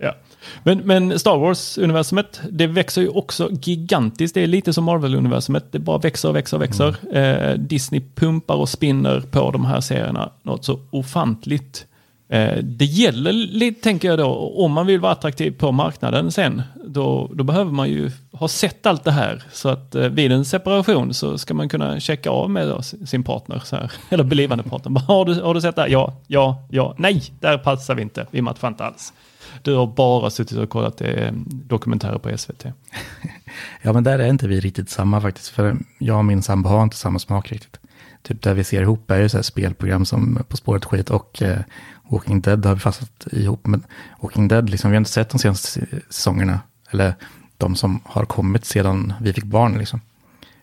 [0.00, 0.14] Ja.
[0.62, 4.34] Men, men Star Wars-universumet, det växer ju också gigantiskt.
[4.34, 5.64] Det är lite som Marvel-universumet.
[5.72, 6.94] Det bara växer och växer och växer.
[7.16, 11.86] Eh, Disney pumpar och spinner på de här serierna något så ofantligt.
[12.28, 14.26] Eh, det gäller lite, tänker jag då,
[14.64, 16.62] om man vill vara attraktiv på marknaden sen,
[16.92, 19.42] då, då behöver man ju ha sett allt det här.
[19.52, 23.22] Så att eh, vid en separation så ska man kunna checka av med då, sin
[23.22, 25.00] partner, så här, eller blivande partner.
[25.00, 25.88] Har du, har du sett det här?
[25.88, 26.94] Ja, ja, ja.
[26.98, 28.26] Nej, där passar vi inte.
[28.30, 29.12] Vi matchar inte alls.
[29.62, 32.64] Du har bara suttit och kollat eh, dokumentärer på SVT.
[33.82, 35.48] Ja, men där är inte vi riktigt samma faktiskt.
[35.48, 37.80] För jag och min sambo har inte samma smak riktigt.
[38.22, 41.42] Typ där vi ser ihop är ju så här spelprogram som På spåret skit och
[41.42, 41.58] eh,
[42.10, 43.66] Walking Dead har vi fastnat ihop.
[43.66, 43.82] Men
[44.20, 46.60] Walking Dead, liksom, vi har inte sett de senaste säsongerna.
[46.90, 47.14] Eller
[47.56, 49.78] de som har kommit sedan vi fick barn.
[49.78, 50.00] Liksom.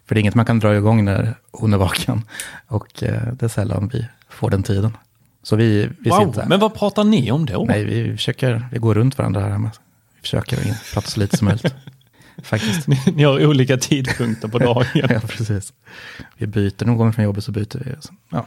[0.06, 2.22] För det är inget man kan dra igång när hon är vaken.
[2.68, 4.98] Och eh, det är sällan vi får den tiden.
[5.44, 7.66] Så vi, vi Wow, sitter men vad pratar ni om då?
[7.68, 9.72] Nej, vi försöker, vi går runt varandra här hemma.
[10.16, 10.58] Vi försöker
[10.94, 11.76] prata så lite som möjligt.
[12.44, 12.88] Faktiskt.
[12.88, 14.86] Ni, ni har olika tidpunkter på dagen.
[14.94, 15.74] Ja, precis.
[16.38, 17.96] Vi byter, någon gång från jobbet så byter vi.
[18.00, 18.46] Så, Ja,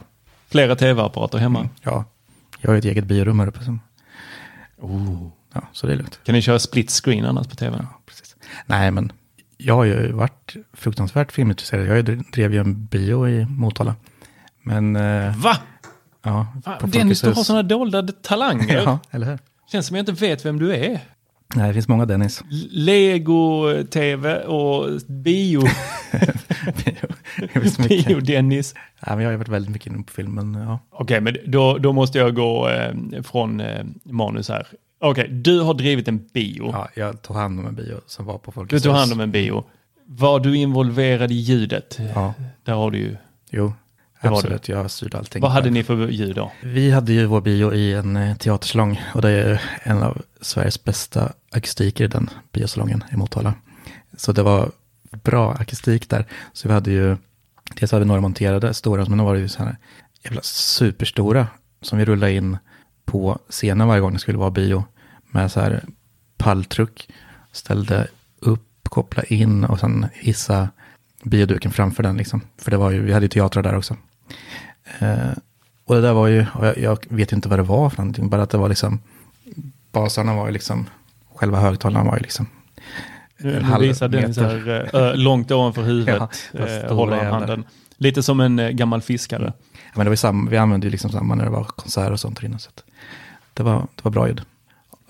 [0.49, 1.69] Flera tv-apparater hemma.
[1.81, 2.05] ja.
[2.63, 3.63] Jag har ett eget biorum här uppe.
[3.63, 3.79] Som,
[4.77, 5.27] Oh.
[5.53, 6.19] Ja, så det är lugnt.
[6.23, 7.87] Kan ni köra split screen annars på tvn?
[7.91, 8.35] Ja, precis.
[8.65, 9.11] Nej, men
[9.57, 11.87] jag har ju varit fruktansvärt filmintresserad.
[11.97, 13.95] Jag drev ju en bio i Motala.
[14.63, 15.57] Men, eh, Va?
[16.23, 16.47] ja.
[16.79, 18.81] På Dennis, du har sådana dolda talanger.
[18.83, 19.39] Ja, eller hur?
[19.71, 20.99] Känns som jag inte vet vem du är.
[21.55, 22.43] Nej, det finns många Dennis.
[22.71, 25.61] Lego-tv och bio.
[27.87, 28.75] Bio-Dennis.
[29.05, 30.53] Ja, men jag har varit väldigt mycket inne på filmen.
[30.53, 30.79] Ja.
[30.91, 34.67] Okej, men då, då måste jag gå eh, från eh, manus här.
[35.01, 36.69] Okej, du har drivit en bio.
[36.73, 38.99] Ja, jag tog hand om en bio som var på Du Folkets tog hus.
[38.99, 39.63] hand om en bio.
[40.05, 41.99] Var du involverad i ljudet?
[42.15, 42.33] Ja,
[42.63, 43.17] Där har du ju.
[43.49, 43.73] jo.
[44.21, 45.41] Det Absolut, jag styrde allting.
[45.41, 46.51] Vad hade ni för ljud då?
[46.63, 50.83] Vi hade ju vår bio i en eh, teatersalong och det är en av Sveriges
[50.83, 53.53] bästa akustiker i den biosalongen i Motala.
[54.17, 54.71] Så det var
[55.23, 56.25] bra akustik där.
[56.53, 57.17] Så vi hade ju,
[57.79, 59.77] dels hade vi några monterade stora, men då var det ju så här
[60.23, 61.47] jävla superstora
[61.81, 62.57] som vi rullade in
[63.11, 64.83] på scenen varje gång det skulle vara bio
[65.29, 65.83] med så här
[66.37, 67.09] palltruck.
[67.51, 68.07] Ställde
[68.39, 70.69] upp, koppla in och sen hissa
[71.23, 72.41] bioduken framför den liksom.
[72.57, 73.97] För det var ju, vi hade ju teatrar där också.
[74.99, 75.31] Eh,
[75.85, 78.41] och det där var ju, jag, jag vet inte vad det var för någonting, bara
[78.41, 78.99] att det var liksom,
[79.91, 80.89] basarna var ju liksom,
[81.35, 82.45] själva högtalarna var ju liksom,
[83.37, 84.89] Nu, En halv visar den så meter.
[84.93, 86.29] här, ö, långt ovanför huvudet.
[86.51, 87.63] Ja, eh, håller han handen.
[87.97, 89.53] Lite som en eh, gammal fiskare.
[89.73, 92.11] ja, men det var ju samma, vi använde ju liksom samma när det var konserter
[92.11, 92.59] och sånt där inne.
[92.59, 92.83] Så att
[93.61, 94.41] det, var, det var bra ljud.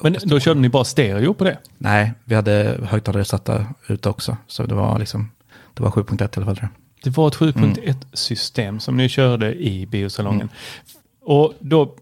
[0.02, 1.58] Men då körde ni bara stereo på det?
[1.78, 5.32] Nej, vi hade högtalare satta ute också, så det var liksom,
[5.74, 6.68] det var 7.1 i alla fall.
[7.04, 7.74] Det var ett Mm.
[7.74, 10.50] 7.1-system som ni körde i biosalongen.
[11.22, 11.96] Och då,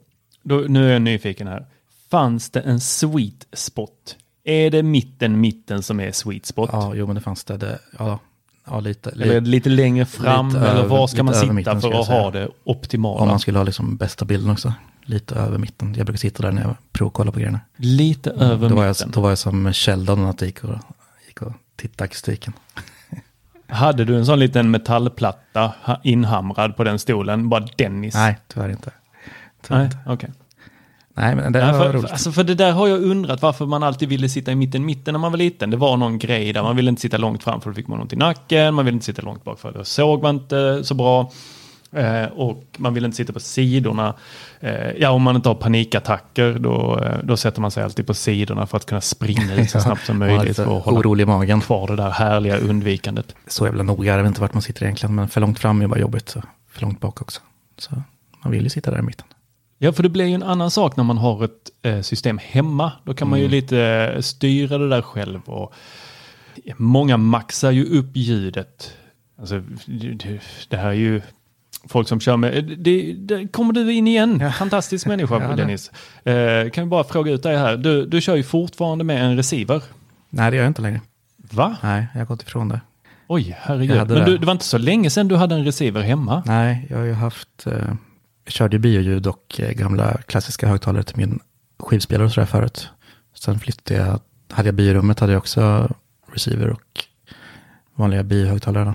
[0.43, 1.65] då, nu är jag nyfiken här.
[2.11, 4.17] Fanns det en sweet spot?
[4.43, 6.69] Är det mitten, mitten som är sweet spot?
[6.73, 8.19] Ja, jo men det fanns det, det ja,
[8.65, 9.09] ja lite.
[9.09, 10.47] Eller lite längre fram?
[10.47, 13.21] lite eller över- var ska man sitta mitten, för att ha det optimala?
[13.21, 14.73] Om man skulle ha liksom bästa bilden också,
[15.09, 15.93] lite över mitten.
[15.97, 17.59] Jag brukar sitta där när jag provkollar på grejerna.
[17.75, 19.11] Lite över Då var, jag, mitten.
[19.11, 20.75] då var jag som Sheldon när jag gick och,
[21.27, 22.53] gick och tittade akustiken.
[23.67, 27.49] Hade du en sån liten metallplatta ha- inhamrad på den stolen?
[27.49, 28.13] Bara Dennis?
[28.15, 28.91] Nej, tyvärr inte.
[29.61, 29.97] Tyvärr Nej, inte.
[30.07, 30.29] okej.
[31.13, 32.01] Nej, men det Nej, var för, roligt.
[32.05, 34.85] för, alltså för det där har jag undrat varför man alltid ville sitta i mitten,
[34.85, 35.69] mitten när man var liten.
[35.69, 38.01] Det var någon grej där man ville inte sitta långt fram för då fick man
[38.01, 38.73] ont i nacken.
[38.73, 41.31] Man ville inte sitta långt bak för då såg man inte så bra.
[41.91, 44.15] Eh, och man ville inte sitta på sidorna.
[44.59, 48.13] Eh, ja, om man inte har panikattacker då, eh, då sätter man sig alltid på
[48.13, 51.27] sidorna för att kunna springa ut så snabbt som möjligt lite för att hålla orolig
[51.27, 51.61] magen.
[51.61, 53.35] kvar det där härliga undvikandet.
[53.47, 55.87] Så jävla noga, jag vet inte vart man sitter egentligen, men för långt fram är
[55.87, 56.29] bara jobbigt.
[56.29, 57.41] Så för långt bak också.
[57.77, 58.03] Så
[58.43, 59.25] man vill ju sitta där i mitten.
[59.77, 62.91] Ja, för det blir ju en annan sak när man har ett eh, system hemma.
[63.03, 63.79] Då kan man ju lite
[64.15, 65.41] eh, styra det där själv.
[65.45, 65.73] Och
[66.77, 68.93] många maxar ju upp ljudet.
[69.39, 71.21] Alltså, det, det här är ju
[71.87, 72.77] folk som kör med...
[72.77, 74.51] Det, det kommer du in igen.
[74.51, 75.91] Fantastisk människa, Ja, Dennis.
[76.23, 77.77] Eh, kan vi bara fråga ut dig här.
[77.77, 79.83] Du, du kör ju fortfarande med en receiver.
[80.29, 81.01] Nej, det gör jag inte längre.
[81.37, 81.77] Va?
[81.83, 82.81] Nej, jag har gått ifrån det.
[83.27, 84.07] Oj, herregud.
[84.07, 86.43] Men du, det var inte så länge sedan du hade en receiver hemma.
[86.45, 87.73] Nej, jag har ju haft, eh,
[88.45, 91.39] jag körde ju bioljud och eh, gamla klassiska högtalare till min
[91.79, 92.89] skivspelare och sådär förut.
[93.35, 94.19] Sen flyttade jag,
[94.51, 95.91] hade jag biorummet hade jag också
[96.33, 97.03] receiver och
[97.95, 98.85] vanliga biohögtalare.
[98.85, 98.93] då.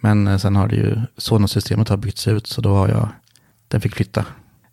[0.00, 3.08] Men eh, sen har det ju, Sonos-systemet har bytts ut så då har jag,
[3.68, 4.24] den fick flytta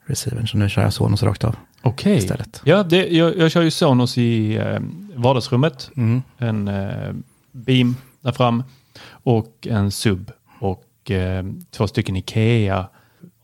[0.06, 0.48] receivern.
[0.48, 1.56] Så nu kör jag Sonos rakt av.
[1.82, 2.18] Okej.
[2.18, 2.62] Istället.
[2.64, 4.80] Ja, det, jag, jag kör ju Sonos i eh,
[5.16, 5.90] vardagsrummet.
[5.96, 6.22] Mm.
[6.38, 7.14] En eh,
[7.52, 8.64] beam där fram
[9.06, 12.88] och en sub och eh, två stycken Ikea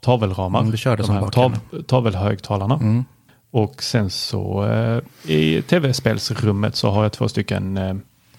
[0.01, 0.59] tavelramar.
[0.59, 2.75] Mm, du kör det De som här tav, tavelhögtalarna.
[2.75, 3.05] Mm.
[3.51, 7.95] Och sen så eh, i tv-spelsrummet så har jag två stycken eh,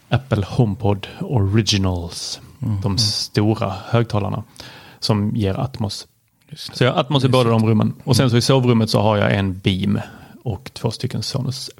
[0.08, 2.40] Apple HomePod Originals.
[2.62, 2.80] Mm.
[2.80, 4.44] De stora högtalarna
[4.98, 6.08] som ger Atmos.
[6.48, 6.76] Just.
[6.76, 7.94] Så jag har Atmos i båda de rummen.
[8.04, 10.00] Och sen så i sovrummet så har jag en beam
[10.42, 11.70] och två stycken Sonos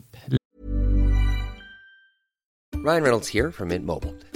[2.84, 4.29] Ryan Reynolds here from Mint Mobile.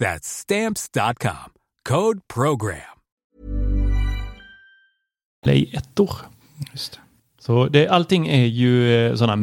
[0.00, 1.52] That's stamps.com.
[1.88, 2.78] Code program.
[5.42, 6.10] Play-ettor.
[6.72, 6.98] Just det.
[7.38, 9.36] Så det, allting är ju eh, sådana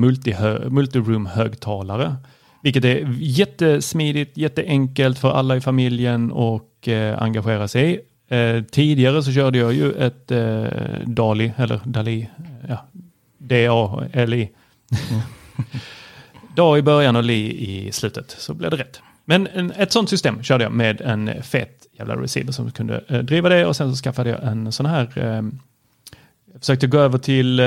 [0.70, 2.16] multiroom-högtalare.
[2.64, 8.02] Vilket är jättesmidigt, jätteenkelt för alla i familjen och eh, engagera sig.
[8.28, 10.66] Eh, tidigare så körde jag ju ett eh,
[11.06, 12.30] Dali, eller Dali,
[12.68, 12.88] ja,
[13.38, 14.52] D-A-L-I.
[16.56, 19.02] Dag i början och Li i slutet, så blev det rätt.
[19.30, 23.20] Men en, ett sånt system körde jag med en fet jävla receiver som kunde eh,
[23.20, 25.44] driva det och sen så skaffade jag en sån här eh,
[26.54, 27.66] jag försökte gå över till eh,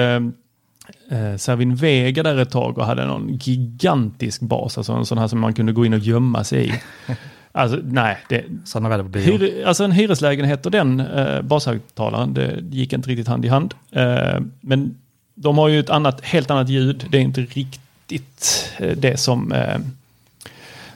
[1.10, 5.28] eh, Servin Vega där ett tag och hade någon gigantisk bas, alltså en sån här
[5.28, 6.72] som man kunde gå in och gömma sig i.
[7.52, 9.38] Alltså nej, det, Sådana väl på bio.
[9.38, 13.74] hyr, alltså en hyreslägenhet och den eh, bashögtalaren, det gick inte riktigt hand i hand.
[13.90, 14.96] Eh, men
[15.34, 19.52] de har ju ett annat, helt annat ljud, det är inte riktigt eh, det som
[19.52, 19.78] eh,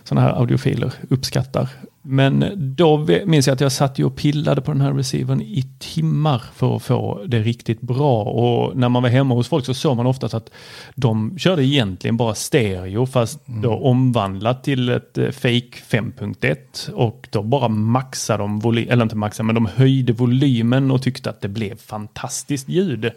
[0.04, 1.68] sådana här audiofiler uppskattar.
[2.06, 5.64] Men då minns jag att jag satt ju och pillade på den här receivern i
[5.78, 8.22] timmar för att få det riktigt bra.
[8.22, 10.50] Och när man var hemma hos folk så såg man oftast att
[10.94, 17.42] de körde egentligen bara stereo fast då omvandlat till ett eh, fake 5.1 och då
[17.42, 21.48] bara maxade de volym, eller inte maxade, men de höjde volymen och tyckte att det
[21.48, 23.10] blev fantastiskt ljud.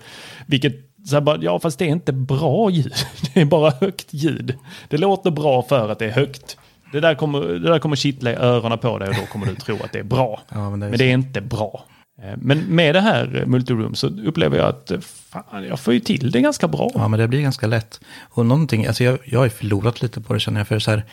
[0.46, 2.94] Vilket så bara, ja fast det är inte bra ljud,
[3.34, 4.56] det är bara högt ljud.
[4.90, 6.58] Det låter bra för att det är högt.
[6.92, 9.56] Det där kommer, det där kommer kittla i öronen på dig och då kommer du
[9.56, 10.42] tro att det är bra.
[10.50, 11.86] Ja, men det är men det är inte bra.
[12.22, 15.94] Eh, Men med det här eh, multiroom så upplever jag att eh, fan, jag får
[15.94, 16.92] ju till det ganska bra.
[16.94, 18.00] Ja, men det blir ganska lätt.
[18.20, 20.68] Och någonting, alltså jag, jag har ju förlorat lite på det känner jag.
[20.68, 21.04] För så här,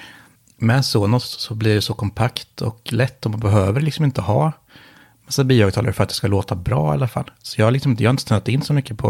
[0.56, 4.52] med Sonos så blir det så kompakt och lätt och man behöver liksom inte ha
[5.24, 7.30] massa biohögtalare för att det ska låta bra i alla fall.
[7.42, 9.08] Så jag har liksom inte, jag har inte snöat in så mycket på,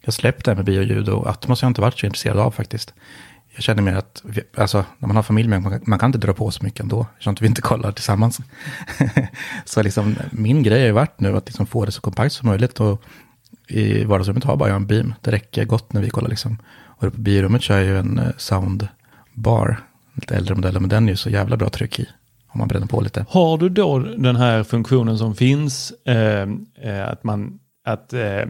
[0.00, 2.38] jag har släppt det här med bioljud och Atmos har jag inte varit så intresserad
[2.38, 2.94] av faktiskt.
[3.54, 6.18] Jag känner mer att, vi- alltså när man har familj med, man, man kan inte
[6.18, 8.40] dra på så mycket ändå, eftersom att vi inte kollar tillsammans.
[9.64, 12.48] så liksom min grej har ju varit nu att liksom få det så kompakt som
[12.48, 13.02] möjligt och
[13.68, 15.14] i vardagsrummet har bara jag en beam.
[15.20, 16.58] Det räcker gott när vi kollar liksom.
[17.00, 19.80] Och på biorummet kör jag ju en eh, soundbar,
[20.14, 22.08] lite äldre modell, men den är ju så jävla bra tryck i.
[22.52, 23.26] Om man bränner på lite.
[23.28, 26.48] Har du då den här funktionen som finns, eh,
[26.82, 28.42] eh att man, att eh,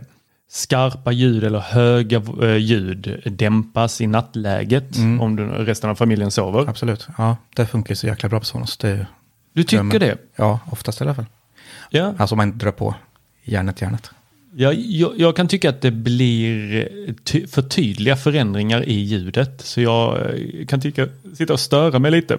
[0.52, 5.20] skarpa ljud eller höga eh, ljud dämpas i nattläget Mm.
[5.20, 6.68] om du, resten av familjen sover?
[6.68, 8.76] Absolut, ja, det funkar så jäkla bra på Sonos.
[8.76, 9.06] Det,
[9.52, 10.18] Du tycker det?
[10.36, 11.26] Ja, oftast i alla fall.
[11.90, 12.14] Ja.
[12.18, 12.94] Alltså om man inte drar på
[13.44, 14.10] järnet, järnet.
[14.54, 19.60] Ja, jag, jag kan tycka att det blir ty, för tydliga förändringar i ljudet.
[19.60, 22.38] Så jag eh, kan tycka, sitta och störa mig lite.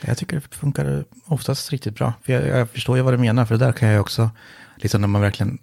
[0.00, 2.12] Jag tycker det funkar oftast riktigt bra.
[2.22, 4.30] För jag, jag förstår ju vad du menar, för det där kan jag också,
[4.76, 5.58] liksom när man verkligen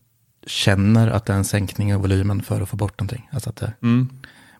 [0.49, 3.29] känner att det är en sänkning av volymen för att få bort någonting.
[3.31, 4.09] Alltså att det, Mm.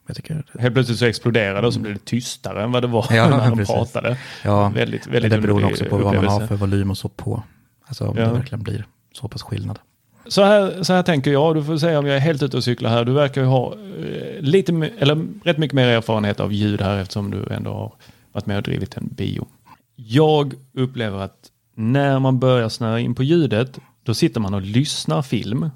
[0.08, 3.06] jag tycker, Helt plötsligt så exploderade och så blev det tystare än vad det var
[3.10, 3.76] Ja, när de precis.
[3.76, 4.18] pratade.
[4.44, 7.10] ja, väldigt, men väldigt det beror också på vad man har för volym och så
[7.10, 7.44] på.
[7.86, 8.26] Alltså om Ja.
[8.28, 9.80] det verkligen blir så pass skillnad.
[10.28, 12.64] Så här, så här tänker jag, du får säga om jag är helt ute och
[12.64, 13.06] cyklar här.
[13.06, 17.32] Du verkar ju ha eh, lite, eller rätt mycket mer erfarenhet av ljud här eftersom
[17.32, 17.94] du ändå har
[18.32, 19.48] varit med och drivit en bio.
[19.96, 25.22] Jag upplever att när man börjar snöa in på ljudet, då sitter man och lyssnar
[25.22, 25.70] film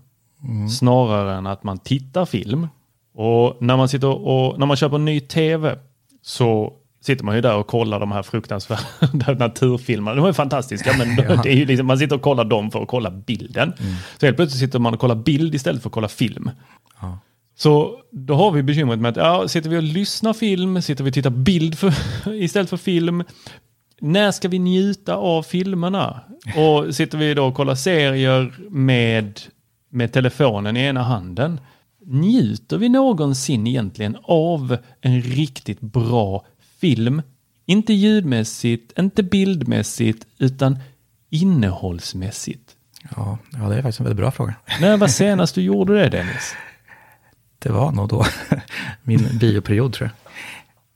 [0.80, 2.68] snarare än att man tittar film.
[3.16, 5.78] Och när man sitter och när man köper en ny tv
[6.22, 10.16] så sitter man ju där och kollar de här fruktansvärda naturfilmerna.
[10.16, 11.42] De är fantastiska men Ja.
[11.44, 13.74] det är ju liksom, man sitter och kollar dem för att kolla bilden.
[14.20, 16.52] Så helt plötsligt sitter man och kollar bild istället för att kolla film.
[17.02, 17.20] Ja.
[17.56, 21.10] Så då har vi bekymret med att ja, sitter vi och lyssnar film, sitter vi
[21.10, 21.94] och tittar bild för,
[22.34, 23.24] istället för film.
[24.00, 26.20] När ska vi njuta av filmerna?
[26.56, 29.40] Och sitter vi då och kollar serier med,
[29.94, 31.60] med telefonen i ena handen.
[32.06, 36.46] Njuter vi någonsin egentligen av en riktigt bra
[36.80, 37.22] film?
[37.66, 40.80] Inte ljudmässigt, inte bildmässigt, utan
[41.30, 42.76] innehållsmässigt.
[43.16, 44.56] Ja, ja, det är faktiskt en väldigt bra fråga.
[44.82, 46.56] När var senast du gjorde det Dennis?
[47.60, 48.26] Det var nog då
[49.04, 50.32] min bioperiod tror jag.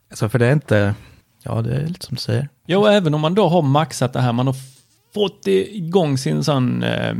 [0.09, 0.95] Alltså för det är inte,
[1.43, 2.49] ja det är lite som du säger.
[2.77, 4.55] Och även om man då har maxat det här, man har
[5.13, 7.13] fått igång sin sån eh,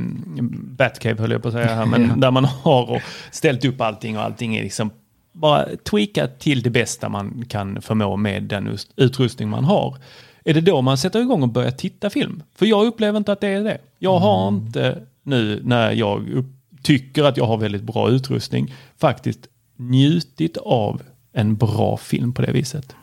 [0.78, 2.16] Batcave höll jag på att säga här, men Ja.
[2.16, 4.90] där man har och ställt upp allting och allting är liksom
[5.32, 9.98] bara tweakat till det bästa man kan förmå med den us- utrustning man har.
[10.44, 12.44] Är det då man sätter igång och börjar titta film?
[12.56, 13.78] För jag upplever inte att det är det.
[14.00, 16.46] Jag har inte nu när jag upp,
[16.84, 19.40] tycker att jag har väldigt bra utrustning faktiskt
[19.76, 21.02] njutit av
[21.34, 22.96] en bra film på det viset.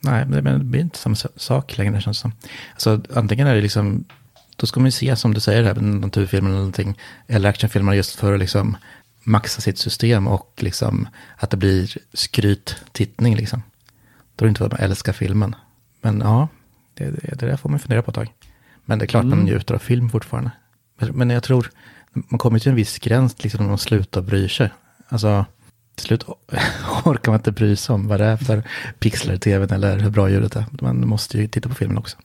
[0.00, 2.32] Nej, men det blir inte samma sa- sak längre känns det som.
[2.72, 4.04] Alltså antingen är det liksom,
[4.56, 7.92] då ska man ju se som du säger här, en naturfilm eller någonting, eller actionfilmer
[7.92, 8.76] just för att liksom
[9.22, 13.62] maxa sitt system och liksom att det blir skryttittning liksom.
[14.36, 15.54] Då är det inte att man älskar filmen.
[16.00, 16.48] Men ja,
[16.94, 18.32] det, det, det där får man fundera på ett tag.
[18.84, 20.50] Men det är klart man njuter av film fortfarande.
[20.98, 21.70] Men, men jag tror,
[22.12, 24.70] man kommer till en viss gräns liksom när man slutar bry sig.
[25.08, 25.44] Alltså,
[25.94, 26.24] till slut
[27.04, 28.62] orkar man inte bry sig om vad det är för
[28.98, 30.64] pixlar i tvn eller hur bra ljudet är.
[30.80, 32.16] Man måste ju titta på filmen också.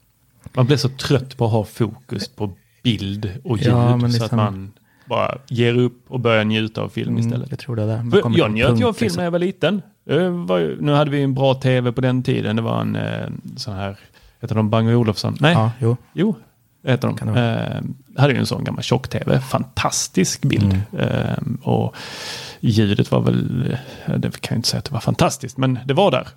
[0.54, 2.52] Man blir så trött på att ha fokus på
[2.84, 4.72] bild och ljud Ja, men så liksom- att man
[5.06, 7.48] bara ger upp och börjar njuta av film Mm, istället.
[7.50, 8.04] jag tror det är där.
[8.04, 9.18] Man jag njöt ju av film liksom.
[9.18, 9.82] när jag var liten.
[10.06, 12.56] Det var nu hade vi en bra tv på den tiden.
[12.56, 13.98] Det var en eh, sån här,
[14.42, 15.38] heter de Bang Olufsen?
[15.40, 15.98] Nej, Ja, jo.
[16.14, 16.36] jo,
[16.88, 17.28] heter de.
[17.38, 19.40] Eh, hade ju en sån gammal tjock-tv.
[19.42, 20.82] Fantastisk bild.
[20.94, 21.10] Mm.
[21.12, 21.96] Eh, och
[22.60, 25.94] ljudet var väl, eh, det kan jag inte säga att det var fantastiskt, men det
[25.94, 26.28] var där.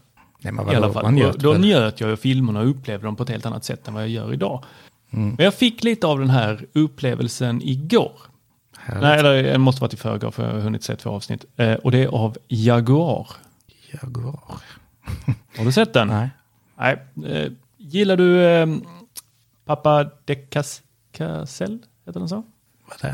[0.45, 1.03] Nej, men I alla fall.
[1.03, 1.61] man njöt då väl.
[1.61, 4.11] njöt jag av filmerna och upplevde dem på ett helt annat sätt än vad jag
[4.11, 4.65] gör idag.
[5.11, 5.29] Mm.
[5.37, 8.13] Men jag fick lite av den här upplevelsen igår.
[8.79, 9.03] Härligt.
[9.03, 11.45] Nej, eller det måste varit i förrgår för jag har hunnit se två avsnitt.
[11.57, 13.27] Eh, och det är av Jaguar.
[13.93, 14.41] Jaguar.
[15.59, 16.09] Har du sett den?
[16.09, 16.29] Nej.
[16.77, 17.03] Nej.
[17.27, 18.67] Eh, gillar du eh,
[19.65, 21.79] Pappa de Cas- Casell?
[22.07, 22.43] Heter den så?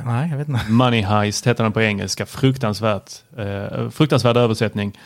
[0.04, 0.70] Nej, jag vet inte.
[0.70, 2.26] Money Heist heter den på engelska.
[2.26, 4.98] Fruktansvärt, eh, fruktansvärd översättning.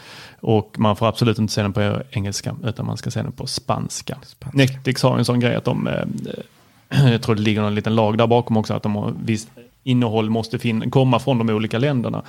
[0.46, 3.46] Och man får absolut inte se den på engelska utan man ska se den på
[3.46, 4.16] spanska.
[4.22, 4.58] Spanska.
[4.58, 6.04] Netflix har en sån grej att de, eh,
[7.12, 9.48] jag tror det ligger någon liten lag där bakom också, att de har visst
[9.82, 12.22] innehåll måste fin- komma från de olika länderna.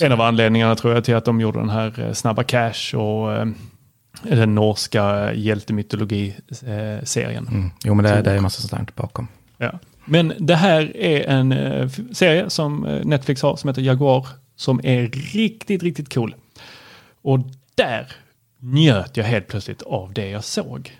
[0.00, 3.32] En av anledningarna tror jag till att de gjorde den här eh, Snabba Cash och
[3.32, 3.46] eh,
[4.22, 7.48] den norska hjältemytologi-serien.
[7.48, 7.70] Mm.
[7.84, 9.28] Jo, men det är, det är en massa sånt bakom.
[9.58, 9.72] Ja.
[10.04, 11.54] Men det här är en
[12.14, 16.34] serie som Netflix har som heter Jaguar som är riktigt, riktigt cool.
[17.22, 17.38] Och
[17.74, 18.12] där
[18.58, 20.98] njöt jag helt plötsligt av det jag såg.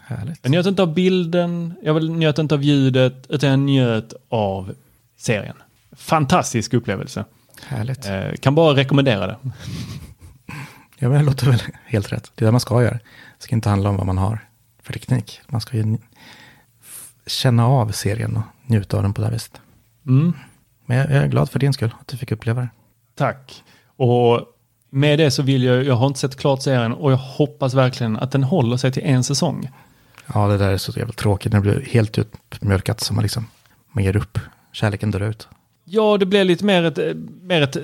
[0.00, 0.38] Härligt.
[0.42, 4.74] Jag njöt inte av bilden, jag njöt inte av ljudet, utan jag njöt av
[5.16, 5.56] serien.
[5.92, 7.24] Fantastisk upplevelse.
[7.66, 8.06] Härligt.
[8.06, 9.36] Eh, kan bara rekommendera det.
[10.98, 12.32] Ja, men det låter väl helt rätt.
[12.34, 12.92] Det är det man ska göra.
[12.92, 13.00] Det
[13.38, 14.38] ska inte handla om vad man har
[14.82, 15.40] för teknik.
[15.46, 15.98] Man ska ju
[17.26, 19.60] känna av serien och njuta av den på det här viset.
[20.06, 20.32] Mm.
[20.86, 22.68] Men jag, jag är glad för din skull, att du fick uppleva det.
[23.14, 23.64] Tack.
[23.96, 24.55] Och
[24.96, 28.16] med det så vill jag, jag har inte sett klart serien och jag hoppas verkligen
[28.16, 29.70] att den håller sig till en säsong.
[30.34, 33.46] Ja, det där är så jävla tråkigt när det blir helt utmjölkat som man liksom,
[33.92, 34.38] man ger upp.
[34.72, 35.48] Kärleken dör ut.
[35.84, 37.76] Ja, det blir lite mer ett, mer ett,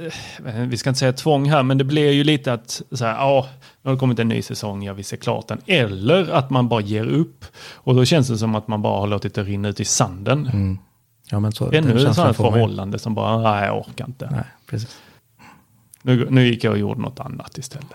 [0.69, 3.49] vi ska inte säga tvång här, men det blir ju lite att så här, ja,
[3.83, 5.61] nu har det kommit en ny säsong, jag vill se klart den.
[5.67, 7.45] Eller att man bara ger upp.
[7.75, 10.47] Och då känns det som att man bara har låtit det rinna ut i sanden.
[10.47, 10.79] Mm.
[11.31, 14.29] Ja, men så, Ännu ett sånt förhållande som bara, nej jag orkar inte.
[14.31, 14.99] Nej, precis.
[16.03, 17.87] Nu, nu gick jag och gjorde något annat istället.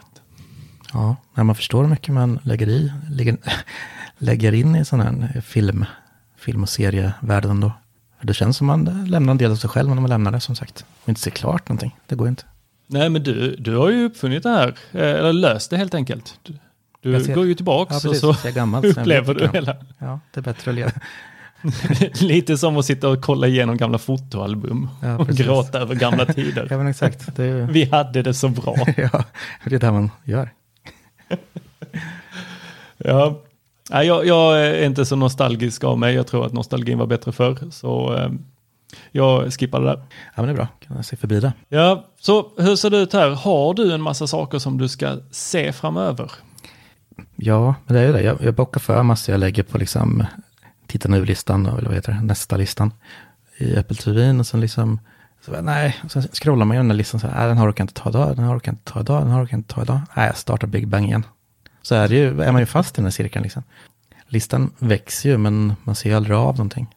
[0.93, 3.37] Ja, när man förstår hur mycket man lägger i, lägger,
[4.17, 5.85] lägger in i sån här film,
[6.37, 7.71] film och serievärlden.
[8.19, 10.39] För det känns som man lämnar en del av sig själv när man lämnar det
[10.39, 10.85] som sagt.
[11.03, 12.43] Och inte ser klart någonting, det går inte.
[12.87, 16.39] Nej, men du, du har ju uppfunnit det här, eh, eller löst det helt enkelt.
[16.43, 16.57] Du,
[17.01, 18.49] du ser- går ju tillbaks Ja, och så så
[18.87, 19.75] upplever du hela.
[19.99, 20.91] Ja, det är bättre att leva.
[22.21, 26.67] Lite som att sitta och kolla igenom gamla fotoalbum Ja, och gråta över gamla tider.
[26.69, 27.35] Ja, men exakt.
[27.35, 28.75] Det är, Vi hade det så bra.
[28.97, 29.23] ja,
[29.65, 30.49] det är det man gör.
[32.97, 33.41] Ja.
[33.89, 36.15] Jag, jag är inte så nostalgisk av mig.
[36.15, 37.57] Jag tror att nostalgin var bättre förr.
[37.71, 38.29] Så eh,
[39.11, 39.95] Jag skippade där.
[39.95, 40.03] Ja,
[40.35, 40.67] men det är bra.
[40.87, 41.53] Kan jag se förbi det.
[41.69, 43.29] Ja, så hur ser det ut här?
[43.29, 46.31] Har du en massa saker som du ska se framöver?
[47.35, 48.21] Ja, men det är ju det.
[48.21, 50.25] Jag, jag bockar för massor jag lägger på liksom
[50.87, 52.93] titta nu-listan, eller vad heter det, nästa listan
[53.57, 54.31] i Apple TV.
[54.31, 54.99] Och sen liksom,
[55.45, 57.79] så, nej, och sen scrollar man igenom den listan så här, äh, den har jag
[57.79, 60.01] inte ta idag, den har jag inte ta idag, den har jag inte ta idag.
[60.15, 61.25] Nej, jag startar Big Bang igen.
[61.81, 63.63] Så är, det ju, är man ju fast i den här cirkeln liksom.
[64.27, 66.87] Listan växer ju, men man ser ju aldrig av någonting.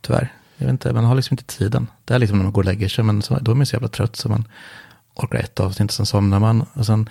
[0.00, 0.32] Tyvärr.
[0.56, 1.86] Jag vet inte, man har liksom inte tiden.
[2.04, 3.74] Det är liksom när man går och lägger sig, men så, då är man så
[3.74, 4.48] jävla trött så man
[5.14, 6.66] orkar ett avsnitt, sen somnar man.
[6.72, 7.08] Och sen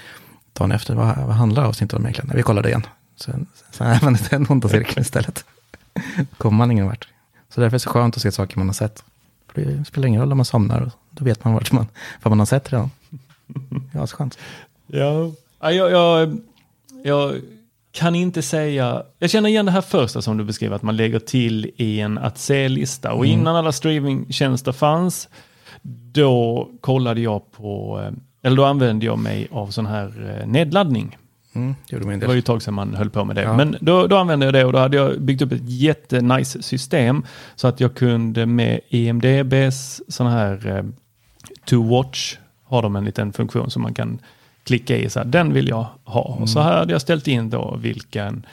[0.53, 2.35] dagen efter, vad, vad handlar avsnittet om egentligen?
[2.35, 2.85] Vi kollar det igen.
[3.15, 5.45] Sen, sen är man i den onda cirkeln istället.
[6.37, 7.07] kommer man ingen vart.
[7.49, 9.03] Så därför är det så skönt att se saker man har sett.
[9.53, 11.87] För det spelar ingen roll om man somnar, då vet man vart man,
[12.23, 12.89] vad man har sett redan.
[13.93, 14.37] Ja, så skönt.
[14.87, 16.37] Ja, Ja, jag, jag,
[17.03, 17.41] jag
[17.91, 21.19] kan inte säga, jag känner igen det här första som du beskriver, att man lägger
[21.19, 23.13] till i en att se-lista.
[23.13, 23.39] Och Mm.
[23.39, 25.29] innan alla streamingtjänster fanns,
[26.11, 28.13] då kollade jag på, eh,
[28.47, 31.17] eller då använde jag mig av sån här eh, nedladdning.
[31.55, 33.41] Mm, det Det var ju ett tag sedan man höll på med det.
[33.41, 33.57] Ja.
[33.57, 37.25] Men då, då använde jag det och då hade jag byggt upp ett jättenice system.
[37.55, 40.83] Så att jag kunde med IMDBs sån här eh,
[41.65, 44.19] to watch, har de en liten funktion som man kan
[44.63, 45.09] klicka i.
[45.09, 46.21] Så här, den vill jag ha.
[46.21, 48.45] Och så här hade jag ställt in då vilken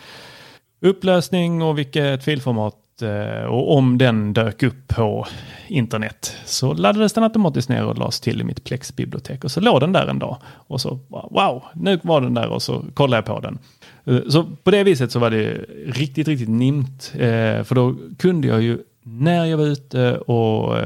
[0.81, 2.77] upplösning och vilket filformat.
[3.03, 5.27] Eh, Och om den dök upp på
[5.69, 9.45] internet så laddades den automatiskt ner och lades till i mitt Plex-bibliotek.
[9.45, 10.37] Och så låg den där en dag.
[10.45, 13.59] Och så, wow, nu var den där och så kollade jag på den.
[14.05, 17.13] Eh, Så på det viset så var det riktigt, riktigt nimt.
[17.15, 20.77] Eh, För då kunde jag ju när jag var ute och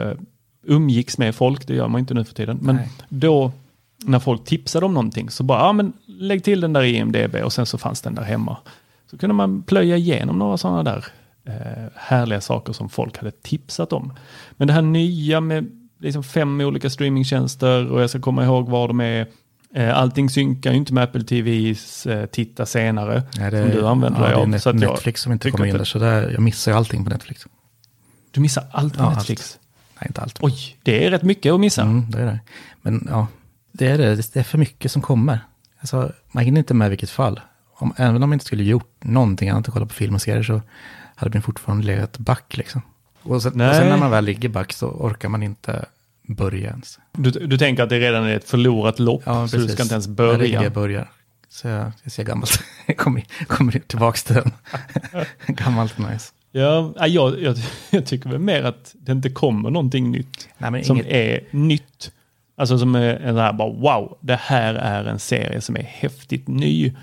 [0.66, 2.88] umgicks med folk, det gör man inte nu för tiden, men Nej.
[3.08, 3.52] då
[4.04, 7.34] när folk tipsade om någonting så bara, ja men lägg till den där i IMDB
[7.44, 8.56] och sen så fanns den där hemma.
[9.10, 11.04] Så kunde man plöja igenom några sådana där
[11.94, 14.12] härliga saker som folk hade tipsat om.
[14.56, 18.88] Men det här nya med liksom fem olika streamingtjänster och jag ska komma ihåg var
[18.88, 19.26] de är.
[19.74, 23.22] Eh, allting synkar ju inte med Apple TVs eh, titta senare.
[23.38, 24.56] Nej, som du använder ja, dig det är av.
[24.56, 27.10] Att jag Netflix som inte kommer in där, så där, jag missar ju allting på
[27.10, 27.46] Netflix.
[28.30, 29.58] Du missar allt på Ja, Netflix.
[30.00, 30.38] Nej, inte allt.
[30.40, 31.82] Oj, det är rätt mycket att missa.
[31.82, 32.40] Mm, det är det.
[32.82, 33.26] Men ja,
[33.72, 34.14] det är det.
[34.14, 35.40] Det är för mycket som kommer.
[35.80, 37.40] Alltså, man hinner inte med vilket fall.
[37.78, 40.42] Om, även om man inte skulle gjort någonting annat än kolla på film och serier
[40.42, 40.60] så
[41.16, 42.82] hade man fortfarande legat back liksom.
[43.22, 45.84] Och sen, och sen när man väl ligger back så orkar man inte
[46.22, 46.98] börja ens.
[47.12, 49.94] Du, du tänker att det redan är ett förlorat lopp, Ja, så du ska inte
[49.94, 50.62] ens När börja.
[50.62, 51.10] jag börjar.
[51.48, 52.60] Så jag, jag ser gammalt.
[52.86, 54.52] Jag kommer, kommer tillbaka till den.
[55.56, 56.32] gammalt nice.
[56.52, 57.56] Ja, ja, jag, jag,
[57.90, 60.48] jag tycker väl mer att det inte kommer någonting nytt.
[60.58, 62.12] Nej, som inget, är nytt.
[62.56, 66.48] Alltså som är en här bara wow, det här är en serie som är häftigt
[66.48, 66.94] ny.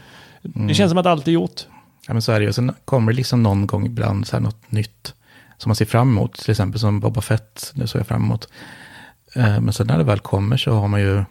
[0.55, 0.67] Mm.
[0.67, 1.61] Det känns som att allt är gjort.
[2.07, 2.53] Ja, men så är det ju.
[2.53, 5.13] Sen kommer det liksom någon gång ibland så här något nytt
[5.57, 6.33] som man ser fram emot.
[6.37, 8.47] Till exempel som Boba Fett, det såg jag fram emot.
[9.35, 11.23] Eh, Men sen när det väl kommer så har man ju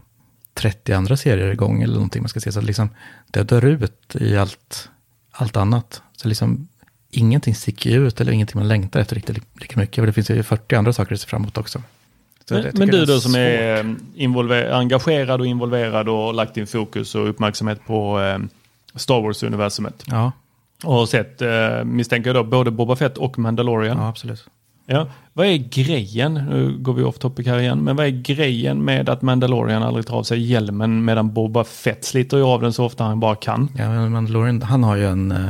[0.54, 2.52] 30 andra serier igång eller någonting man ska se.
[2.52, 2.88] Så liksom,
[3.30, 4.88] det dör ut i allt,
[5.32, 6.02] allt annat.
[6.16, 6.68] Så liksom
[7.10, 9.96] ingenting sticker ut eller ingenting man längtar efter riktigt li- lika mycket.
[9.96, 11.82] För det finns ju 40 andra saker att se fram emot också.
[12.48, 16.66] Så Men, men du då som är eh, involver- engagerad och involverad och lagt din
[16.66, 18.38] fokus och uppmärksamhet på eh,
[18.94, 20.04] Star Wars-universumet.
[20.06, 20.32] Ja,
[20.84, 23.98] Och har sett, eh, misstänker jag då, både Boba Fett och Mandalorian.
[23.98, 24.44] ja, absolut.
[24.86, 25.08] Ja.
[25.32, 29.08] Vad är grejen, nu går vi off topic här igen, men vad är grejen med
[29.08, 32.84] att Mandalorian aldrig tar av sig hjälmen medan Boba Fett sliter ju av den så
[32.84, 33.68] ofta han bara kan?
[33.76, 35.48] Ja, men Mandalorian, han har ju en, eh,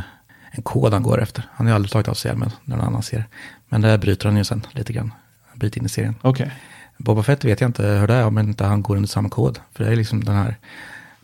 [0.51, 1.45] en kod han går efter.
[1.53, 3.25] Han har ju aldrig tagit av sig hjälmen när någon annan ser.
[3.69, 5.13] Men det bryter han ju sen lite grann.
[5.53, 6.15] En bit in i serien.
[6.23, 6.51] Okej.
[6.97, 9.59] Boba Fett vet jag inte hur det är om inte han går under samma kod.
[9.73, 10.57] För det är liksom den här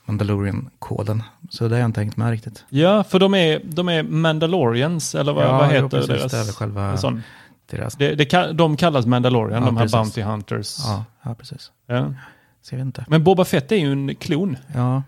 [0.08, 1.22] Mandalorian-koden.
[1.50, 2.64] Så det har jag inte hängt med riktigt.
[2.68, 6.32] Ja, för de är, de är Mandalorians, eller vad, Ja, vad jo, heter precis, deras?
[6.32, 7.22] det är själva- en sån.
[7.70, 7.94] Deras...
[7.94, 9.92] Det, det, de kallas Mandalorian, Ja, de här precis.
[9.92, 10.76] Bounty Hunters.
[10.86, 11.70] Ja, ja, precis.
[11.86, 12.14] Ja.
[12.62, 13.04] Så jag inte.
[13.08, 14.56] Men Boba Fett är ju en klon.
[14.74, 15.02] Ja,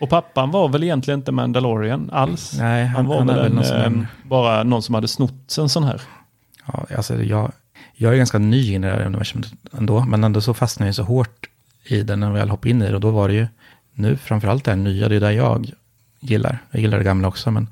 [0.00, 2.54] Och pappan var väl egentligen inte Mandalorian alls.
[2.58, 5.56] nej, han, Han var han väl en, någon sån eh, bara någon som hade snott
[5.58, 6.02] en sån här.
[6.66, 7.52] Ja, alltså jag,
[7.94, 10.00] jag är ganska ny i det här universumet ändå.
[10.04, 11.48] Men ändå så fastnade jag så hårt
[11.84, 12.94] i den när jag väl hoppade in i det.
[12.94, 13.46] Och då var det ju,
[13.94, 15.70] nu framförallt det här nya, det är det jag
[16.20, 16.58] gillar.
[16.70, 17.68] Jag gillar det gamla också, men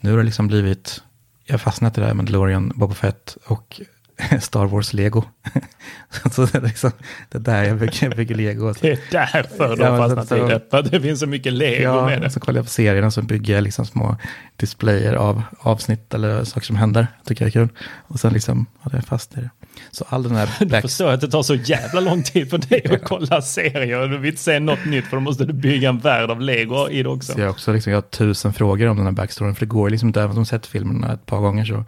[0.00, 1.02] nu har det liksom blivit,
[1.44, 3.80] jag har fastnat i det här Mandalorian, Boba Fett och
[4.40, 5.24] Star Wars Lego.
[6.32, 6.90] så det är liksom,
[7.28, 8.74] det är där jag bygger, jag bygger Lego.
[8.80, 10.70] Det är därför du har fastnat i det.
[10.70, 12.30] För att det finns så mycket lego med Ja, det.
[12.30, 14.16] så kollar jag på serierna så bygger jag liksom små
[14.56, 17.06] displayer av avsnitt eller saker som händer.
[17.24, 17.68] Tycker jag är kul.
[17.82, 19.50] Och sen liksom, ja, det är fast i det.
[19.90, 20.82] Så all den här Du Black...
[20.82, 24.08] förstår att det tar så jävla lång tid för dig att kolla serier.
[24.08, 26.88] Du vill inte se något nytt för då måste du bygga en värld av lego
[26.88, 27.32] i det också.
[27.32, 29.54] Så jag, också liksom, jag har tusen frågor om den här backstoryn.
[29.54, 31.84] För det går liksom inte, även om man sett filmerna ett par gånger så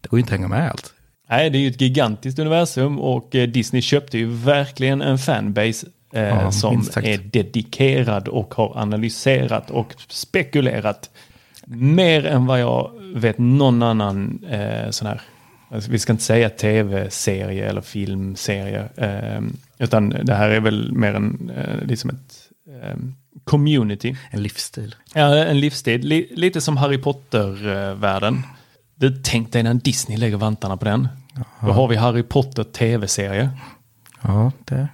[0.00, 0.94] det går ju inte att hänga med allt.
[1.28, 5.86] Nej, det är ju ett gigantiskt universum och eh, Disney köpte ju verkligen en fanbase
[6.12, 11.10] eh, Ja, som är dedikerad och har analyserat och spekulerat
[11.66, 15.20] mer än vad jag vet någon annan eh, sån här,
[15.74, 19.40] alltså, vi ska inte säga tv-serie eller filmserie, eh,
[19.78, 22.48] utan det här är väl mer en, eh, liksom ett
[22.82, 22.96] eh,
[23.44, 24.16] community.
[24.30, 24.94] En livsstil.
[25.14, 26.00] Ja, en livsstil.
[26.08, 28.42] Li- lite som Harry Potter-världen.
[28.94, 31.08] Du, tänk dig när Disney lägger vantarna på den.
[31.60, 33.50] Då har vi Harry Potter tv-serie.
[34.22, 34.88] Ja, det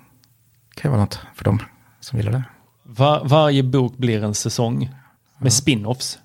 [0.74, 1.62] kan vara något för dem
[2.00, 2.44] som gillar det.
[2.82, 4.90] Var, varje bok blir en säsong
[5.38, 6.18] med spin-offs.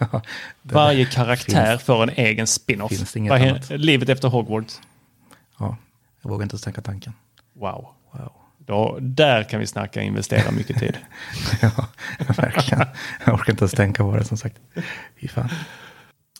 [0.62, 2.90] Varje karaktär får en egen spin-off.
[2.90, 3.70] finns annat.
[3.70, 4.80] Livet efter Hogwarts.
[5.58, 5.76] Ja,
[6.22, 7.12] jag vågar inte ens tänka tanken.
[7.52, 7.86] Wow.
[8.12, 8.32] Wow.
[8.58, 10.96] Då, där kan vi snacka investera mycket tid.
[11.62, 11.70] ja,
[12.36, 12.86] verkligen.
[13.24, 14.56] Jag orkar inte ens tänka på det som sagt.
[15.20, 15.48] Fy fan.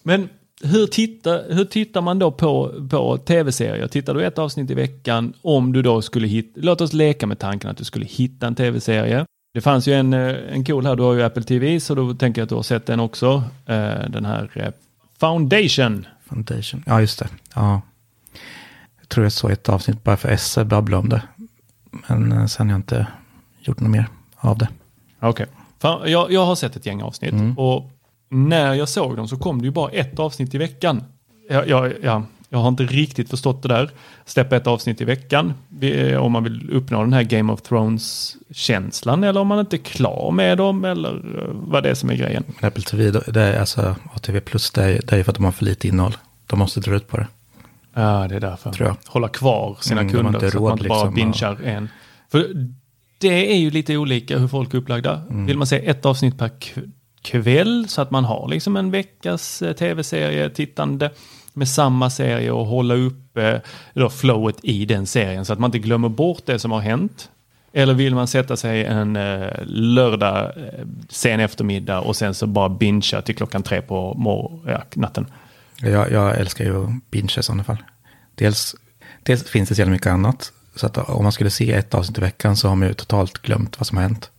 [0.02, 0.28] Men
[0.62, 3.88] hur tittar, hur tittar man då på, på tv-serier?
[3.88, 7.38] Tittar du ett avsnitt i veckan om du då skulle hitta, låt oss leka med
[7.38, 9.26] tanken att du skulle hitta en tv-serie.
[9.52, 12.14] Det fanns ju en, eh, en cool här, du har ju Apple TV så då
[12.14, 13.44] tänker jag att du har sett den också.
[13.66, 14.72] Eh, Den här eh,
[15.20, 16.06] Foundation.
[16.28, 16.82] Foundation.
[16.86, 17.28] Ja, just det.
[17.54, 17.80] Ja.
[19.00, 21.22] Jag tror jag såg ett avsnitt bara för Esse babbla om det.
[21.90, 23.06] Men sen har jag inte
[23.60, 24.68] gjort något mer av det.
[25.20, 25.46] Okej.
[25.78, 27.90] Fan, Jag, jag har sett ett gäng avsnitt och
[28.28, 31.02] när jag såg dem så kom det ju bara ett avsnitt i veckan.
[31.48, 32.22] Jag, jag, jag,
[32.52, 33.90] jag har inte riktigt förstått det där.
[34.24, 39.24] Släppa ett avsnitt i veckan är om man vill uppnå den här Game of Thrones-känslan
[39.24, 42.14] eller om man inte är klar med dem eller eh, vad det är som är
[42.14, 42.44] grejen.
[42.60, 45.44] Men Apple TV, det är alltså ATV Plus, det är, det är för att de
[45.44, 46.16] har för lite innehåll.
[46.46, 47.26] De måste dra ut på det.
[47.94, 48.70] Ja, det är därför.
[48.72, 48.96] Tror jag.
[49.06, 51.88] Hålla kvar sina Mm, kunder inte så att man råd inte bara liksom, bingear en.
[52.30, 52.68] För
[53.18, 55.22] det är ju lite olika hur folk är upplagda.
[55.30, 55.46] Mm.
[55.46, 56.50] Vill man se ett avsnitt per
[57.22, 61.10] kväll så att man har liksom en veckas eh, tv-serie tittande
[61.60, 65.78] med samma serie och hålla upp eh, flowet i den serien så att man inte
[65.78, 67.30] glömmer bort det som har hänt.
[67.72, 72.68] Eller vill man sätta sig en eh, lördag eh, sen eftermiddag och sen så bara
[72.68, 75.26] bingea till klockan tre på mor- ja, natten.
[75.80, 77.82] Jag, jag älskar ju att binge i sådana fall.
[78.34, 78.76] Dels,
[79.22, 80.52] dels finns det så jävla mycket annat.
[80.74, 83.38] Så att om man skulle se ett avsnitt i veckan så har man ju totalt
[83.42, 84.30] glömt vad som har hänt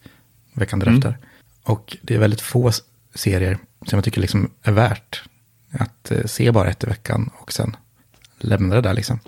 [0.54, 1.18] veckan därefter.
[1.64, 2.72] Och det är väldigt få
[3.16, 3.58] serier
[3.88, 5.24] som jag tycker liksom är värt
[5.72, 7.76] att eh, se bara ett i veckan och sen
[8.40, 9.20] lämna det där liksom.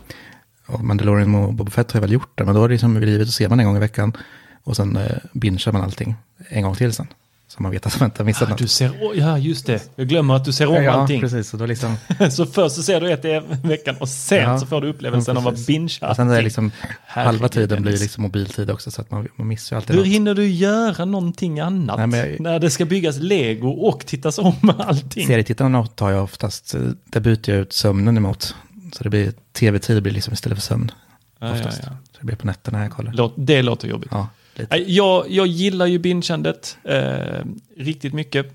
[0.65, 2.93] Och Mandalorian och Boba Fett har jag väl gjort det, men då har det liksom
[2.93, 4.17] blivit att ser man en gång i veckan
[4.63, 6.15] och sen eh, bingear man allting
[6.49, 7.07] en gång till sen.
[7.55, 8.57] Så man vet att man inte har missat Ah, något.
[8.57, 9.89] du ser, ja, just det.
[9.95, 11.21] Jag glömmer att du ser om ja, allting.
[11.21, 11.49] precis.
[11.49, 11.95] Så då liksom...
[12.31, 15.35] Så först så ser du ett i veckan och sen Ja, så får du upplevelsen
[15.35, 16.71] ja, av att bingea Och sen är det liksom,
[17.05, 20.07] Herregud, halva tiden blir liksom mobiltid också, så att man, man missar alltid Hur något.
[20.13, 22.09] hinner du göra någonting annat?
[22.09, 25.27] Nej, jag- När det ska byggas lego och tittas om allting.
[25.27, 28.55] Serietittarna tar jag oftast, eh, det byter jag ut sömnen emot.
[28.93, 30.91] Så det blir tv-tid blir liksom istället för sömn.
[31.39, 31.79] Ja, ja, oftast.
[31.83, 31.89] ja.
[32.11, 33.31] Så det blir på nätterna jag kollar.
[33.35, 34.09] Det låter jobbigt.
[34.11, 34.75] Ja, lite.
[34.91, 37.45] Jag, jag gillar ju bingeandet eh,
[37.77, 38.51] riktigt mycket.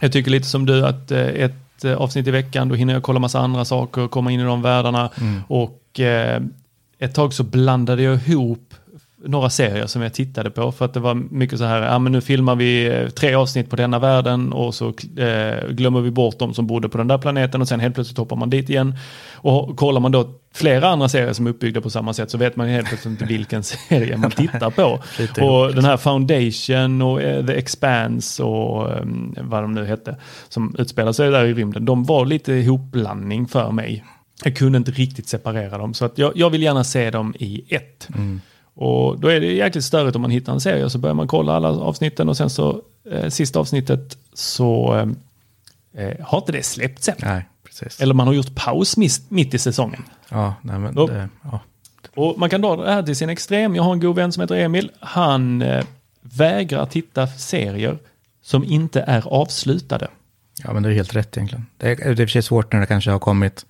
[0.00, 3.02] Jag tycker lite som du att eh, ett eh, avsnitt i veckan, då hinner jag
[3.02, 5.10] kolla massa andra saker, komma in i de världarna.
[5.20, 5.42] Mm.
[5.48, 6.42] Och eh,
[6.98, 8.74] ett tag så blandade jag ihop
[9.24, 12.12] några serier som jag tittade på för att det var mycket så här, ja men
[12.12, 16.38] nu filmar vi eh, tre avsnitt på denna världen och så eh, glömmer vi bort
[16.38, 18.94] de som bodde på den där planeten och sen helt plötsligt hoppar man dit igen.
[19.34, 22.56] Och kollar man då flera andra serier som är uppbyggda på samma sätt så vet
[22.56, 25.00] man helt plötsligt inte vilken serie man tittar på.
[25.44, 29.04] Och den här Foundation och eh, The Expanse och eh,
[29.40, 30.16] vad de nu hette
[30.48, 34.04] som utspelar sig där i rymden, de var lite ihopblandning för mig.
[34.44, 37.64] Jag kunde inte riktigt separera dem så att jag, jag vill gärna se dem i
[37.68, 38.08] ett.
[38.74, 41.52] Och då är det jäkligt störigt om man hittar en serie så börjar man kolla
[41.52, 44.94] alla avsnitten och sen så eh, sista avsnittet så
[45.94, 47.14] eh, eh, har inte det släppts än.
[47.18, 48.00] Nej, precis.
[48.00, 50.02] Eller man har gjort paus miss, mitt i säsongen.
[50.28, 51.10] Ja, nej men Upp.
[51.10, 51.60] det, ja.
[52.14, 53.76] Och man kan dra det här till sin extrem.
[53.76, 54.90] Jag har en god vän som heter Emil.
[55.00, 55.84] Han eh,
[56.20, 57.98] vägrar titta serier
[58.42, 60.08] som inte är avslutade.
[60.64, 61.66] ja, men det är helt rätt egentligen.
[61.76, 63.66] Det är, det är och för sig svårt när det kanske har kommit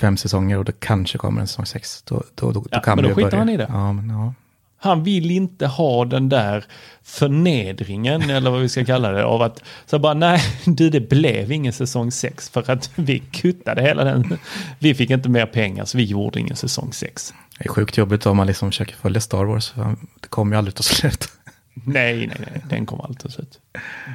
[0.00, 2.02] fem säsonger och det kanske kommer en säsong sex.
[2.02, 3.38] Då, då, då, Ja, då kan men då skiter börja.
[3.38, 3.66] han i det.
[3.68, 4.34] Ja, men ja.
[4.80, 6.64] Han vill inte ha den där
[7.02, 11.52] förnedringen, eller vad vi ska kalla det, av att så bara nej, du det blev
[11.52, 14.38] ingen säsong 6 för att vi kuttade hela den.
[14.78, 17.34] Vi fick inte mer pengar så vi gjorde ingen säsong 6.
[17.58, 19.70] Det är sjukt jobbigt om man liksom försöker följa Star Wars.
[19.70, 21.28] för Det kommer ju aldrig ta slut.
[21.74, 23.60] Nej, nej, nej, den kommer alltid ta slut.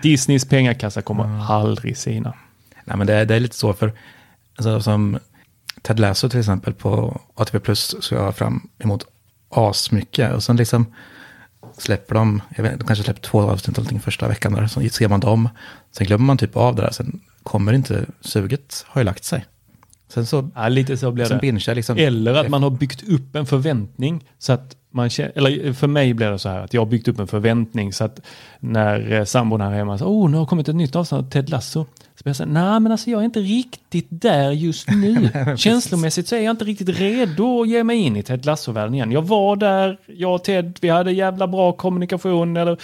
[0.03, 2.34] Disneys pengakassa kommer aldrig sina.
[2.86, 3.93] Nej, men det är, det är lite så för,
[4.55, 5.19] alltså, som
[5.84, 9.05] Ted Lasso till exempel på ATV Plus så jag fram emot
[9.49, 10.34] asmycket.
[10.34, 10.86] Och sen liksom
[11.77, 15.07] släpper de, jag vet, de kanske släpper två avsnitt eller första veckan där, så ser
[15.07, 15.49] man dem.
[15.91, 19.45] Sen glömmer man typ av det där, sen kommer inte suget, har ju lagt sig.
[20.13, 21.73] Sen så, Ja, lite så blir det.
[21.73, 21.97] liksom.
[21.97, 26.13] Eller att man har byggt upp en förväntning så att man känner, eller för mig
[26.13, 28.19] blir det så här att jag har byggt upp en förväntning så att
[28.59, 31.49] när eh, sambon här hemma säger oh nu har kommit ett nytt avsnitt av Ted
[31.49, 31.85] Lasso.
[32.15, 35.29] Så blir jag säga nej men alltså jag är inte riktigt där just nu.
[35.57, 39.11] Känslomässigt så är jag inte riktigt redo att ge mig in i Ted Lasso-världen igen.
[39.11, 42.77] Jag var där, jag och Ted, vi hade jävla bra kommunikation eller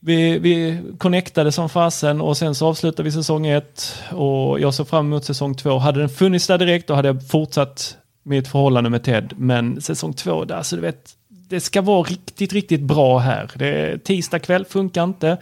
[0.00, 4.88] vi, vi connectade som fasen och sen så avslutade vi säsong ett och jag såg
[4.88, 5.78] fram emot säsong två.
[5.78, 7.96] Hade den funnits där direkt då hade jag fortsatt
[8.26, 9.34] mitt förhållande med Ted.
[9.36, 13.50] Men säsong två, där, så du vet, det ska vara riktigt, riktigt bra här.
[13.54, 15.36] Det tisdag kväll funkar inte.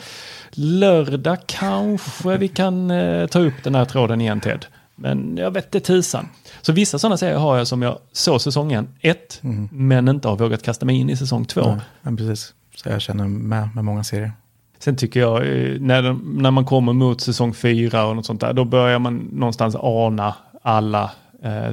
[0.51, 4.66] Lördag kanske vi kan eh, ta upp den här tråden igen Ted.
[4.97, 6.28] Men jag vet inte tusan.
[6.62, 9.39] Så vissa sådana serier har jag som jag såg säsongen ett,
[9.70, 11.61] men inte har vågat kasta mig in i säsong två.
[11.61, 12.55] Ja, men precis.
[12.74, 14.32] Så jag känner med, med många serier.
[14.78, 18.41] Sen tycker jag, eh, när, de, när man kommer mot säsong fyra och något sånt
[18.41, 21.11] där, då börjar man någonstans ana alla
[21.43, 21.70] eh,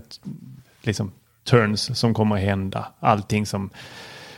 [0.81, 1.11] liksom,
[1.43, 2.87] turns som kommer att hända.
[2.99, 3.69] Allting som,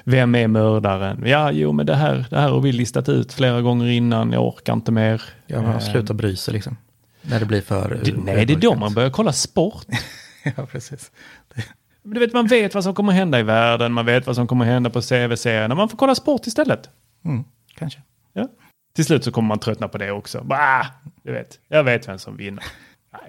[0.03, 1.23] vem är mördaren?
[1.25, 4.47] Ja, jo, men det här, det här har vi listat ut flera gånger innan, jag
[4.47, 5.21] orkar inte mer.
[5.47, 6.77] Ja, man Eh, slutar bry sig liksom.
[7.21, 7.99] När det blir för...
[8.03, 9.85] det, nej, det är då man börjar kolla sport.
[10.57, 11.11] ja, precis.
[11.53, 11.63] Men
[12.13, 14.47] Du vet, man vet vad som kommer att hända i världen, man vet vad som
[14.47, 15.75] kommer att hända på CV-serierna.
[15.75, 16.89] Man får kolla sport istället.
[17.25, 17.43] Mm,
[17.75, 18.01] kanske.
[18.33, 18.47] Ja.
[18.95, 20.43] Till slut så kommer man tröttna på det också.
[20.43, 20.85] Bah,
[21.23, 22.63] du vet, jag vet vem som vinner.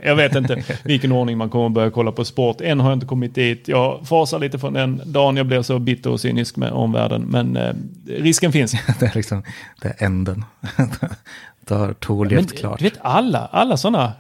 [0.03, 2.61] Jag vet inte vilken ordning man kommer att börja kolla på sport.
[2.61, 3.69] Än har jag inte kommit dit.
[3.69, 7.23] Jag fasar lite från den dagen jag blir så bitter och cynisk med omvärlden.
[7.23, 7.75] Men eh,
[8.07, 8.73] risken finns.
[9.01, 9.43] det är liksom,
[9.81, 10.45] det är änden.
[11.61, 12.79] Då har Tor levt klart.
[12.79, 14.13] du vet alla, alla sådana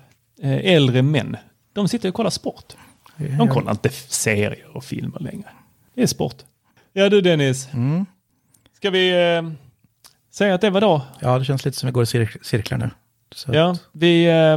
[0.42, 1.36] eh, äldre män,
[1.72, 2.72] de sitter och kollar sport.
[3.16, 5.48] De kollar inte serier och filmer längre.
[5.94, 6.36] Det är sport.
[6.92, 8.06] Ja du Dennis, Mm.
[8.76, 9.50] ska vi eh,
[10.30, 11.02] säga att det var då?
[11.20, 12.90] Ja, det känns lite som vi går i cir- cirklar nu.
[13.34, 14.56] Så Ja, vi, eh,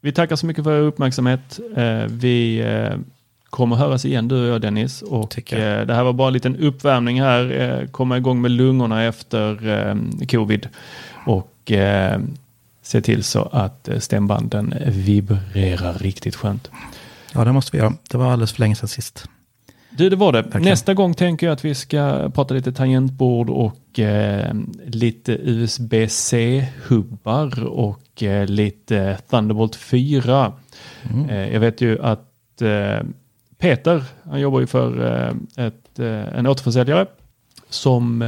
[0.00, 1.60] vi tackar så mycket för er uppmärksamhet.
[1.76, 2.98] Eh, vi eh,
[3.50, 5.02] kommer höras igen du och jag Dennis.
[5.02, 5.80] Och jag.
[5.80, 7.88] eh, det här var bara en liten uppvärmning här.
[7.90, 9.58] Komma igång med lungorna efter
[10.26, 10.68] covid.
[11.26, 11.72] Och
[12.82, 16.70] se till så att stämbanden vibrerar riktigt skönt.
[17.34, 17.92] ja, det måste vi göra.
[18.10, 19.28] Det var alldeles för länge sedan sist.
[19.98, 20.42] Du, det var det.
[20.42, 20.64] Verkligen.
[20.64, 24.54] Nästa gång tänker jag att vi ska prata lite tangentbord och eh,
[24.86, 25.32] lite
[26.52, 30.52] USB-C-hubbar och eh, lite Thunderbolt 4.
[31.10, 31.28] Mm.
[31.30, 32.98] Eh, jag vet ju att eh,
[33.58, 35.34] Peter, han jobbar ju för eh,
[35.66, 37.06] ett, eh, en återförsäljare
[37.68, 38.20] som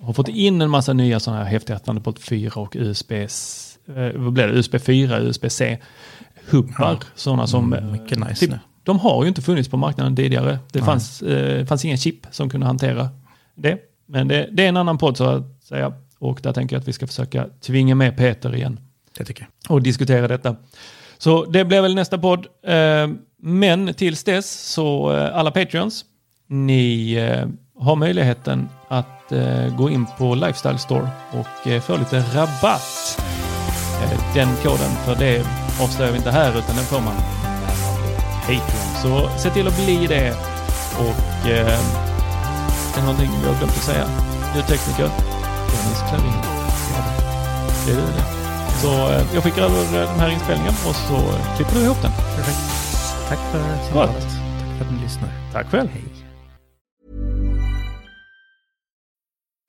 [0.00, 3.12] har fått in en massa nya sådana här häftiga Thunderbolt 4 och USB,
[4.14, 4.52] vad blir det?
[4.52, 5.78] USB 4, USB-C
[6.50, 6.98] hubbar.
[7.14, 8.58] Sådana som Mm, mycket nice typ, nu.
[8.90, 10.58] De har ju inte funnits på marknaden tidigare.
[10.72, 13.08] Det fanns, eh, fanns ingen chip som kunde hantera
[13.54, 13.78] det.
[14.06, 15.92] Men det, det är en annan podd så att säga.
[16.18, 18.80] Och där tänker jag att vi ska försöka tvinga med Peter igen
[19.18, 19.72] Det tycker jag.
[19.74, 20.56] och diskutera detta.
[21.18, 22.46] Så det blir väl nästa podd.
[22.66, 23.08] Eh,
[23.42, 26.04] Men tills dess så eh, alla Patreons,
[26.46, 27.48] ni eh,
[27.84, 29.32] har möjligheten att
[29.78, 33.22] gå in på Lifestyle Store och få lite rabatt.
[34.34, 35.44] Den koden för det
[35.82, 37.39] avslöjar vi inte här utan den får man
[38.50, 39.02] Patreon.
[39.02, 40.30] Så se till att bli det.
[40.98, 41.78] Och eh,
[42.94, 44.06] är det någonting vi har glömt att säga?
[44.54, 45.10] Ljudtekniker,
[45.70, 46.32] Dennis Klarin.
[47.86, 48.24] Det är du det.
[48.82, 51.20] Så eh, jag skickar över eh, den här inspelningen och så
[51.56, 52.12] klipper du ihop den.
[52.12, 52.58] Perfekt.
[53.28, 54.22] Tack för samtalet.
[54.22, 55.28] Tack för att ni lyssnar.
[55.52, 55.88] Tack själv.
[55.92, 56.09] Hej.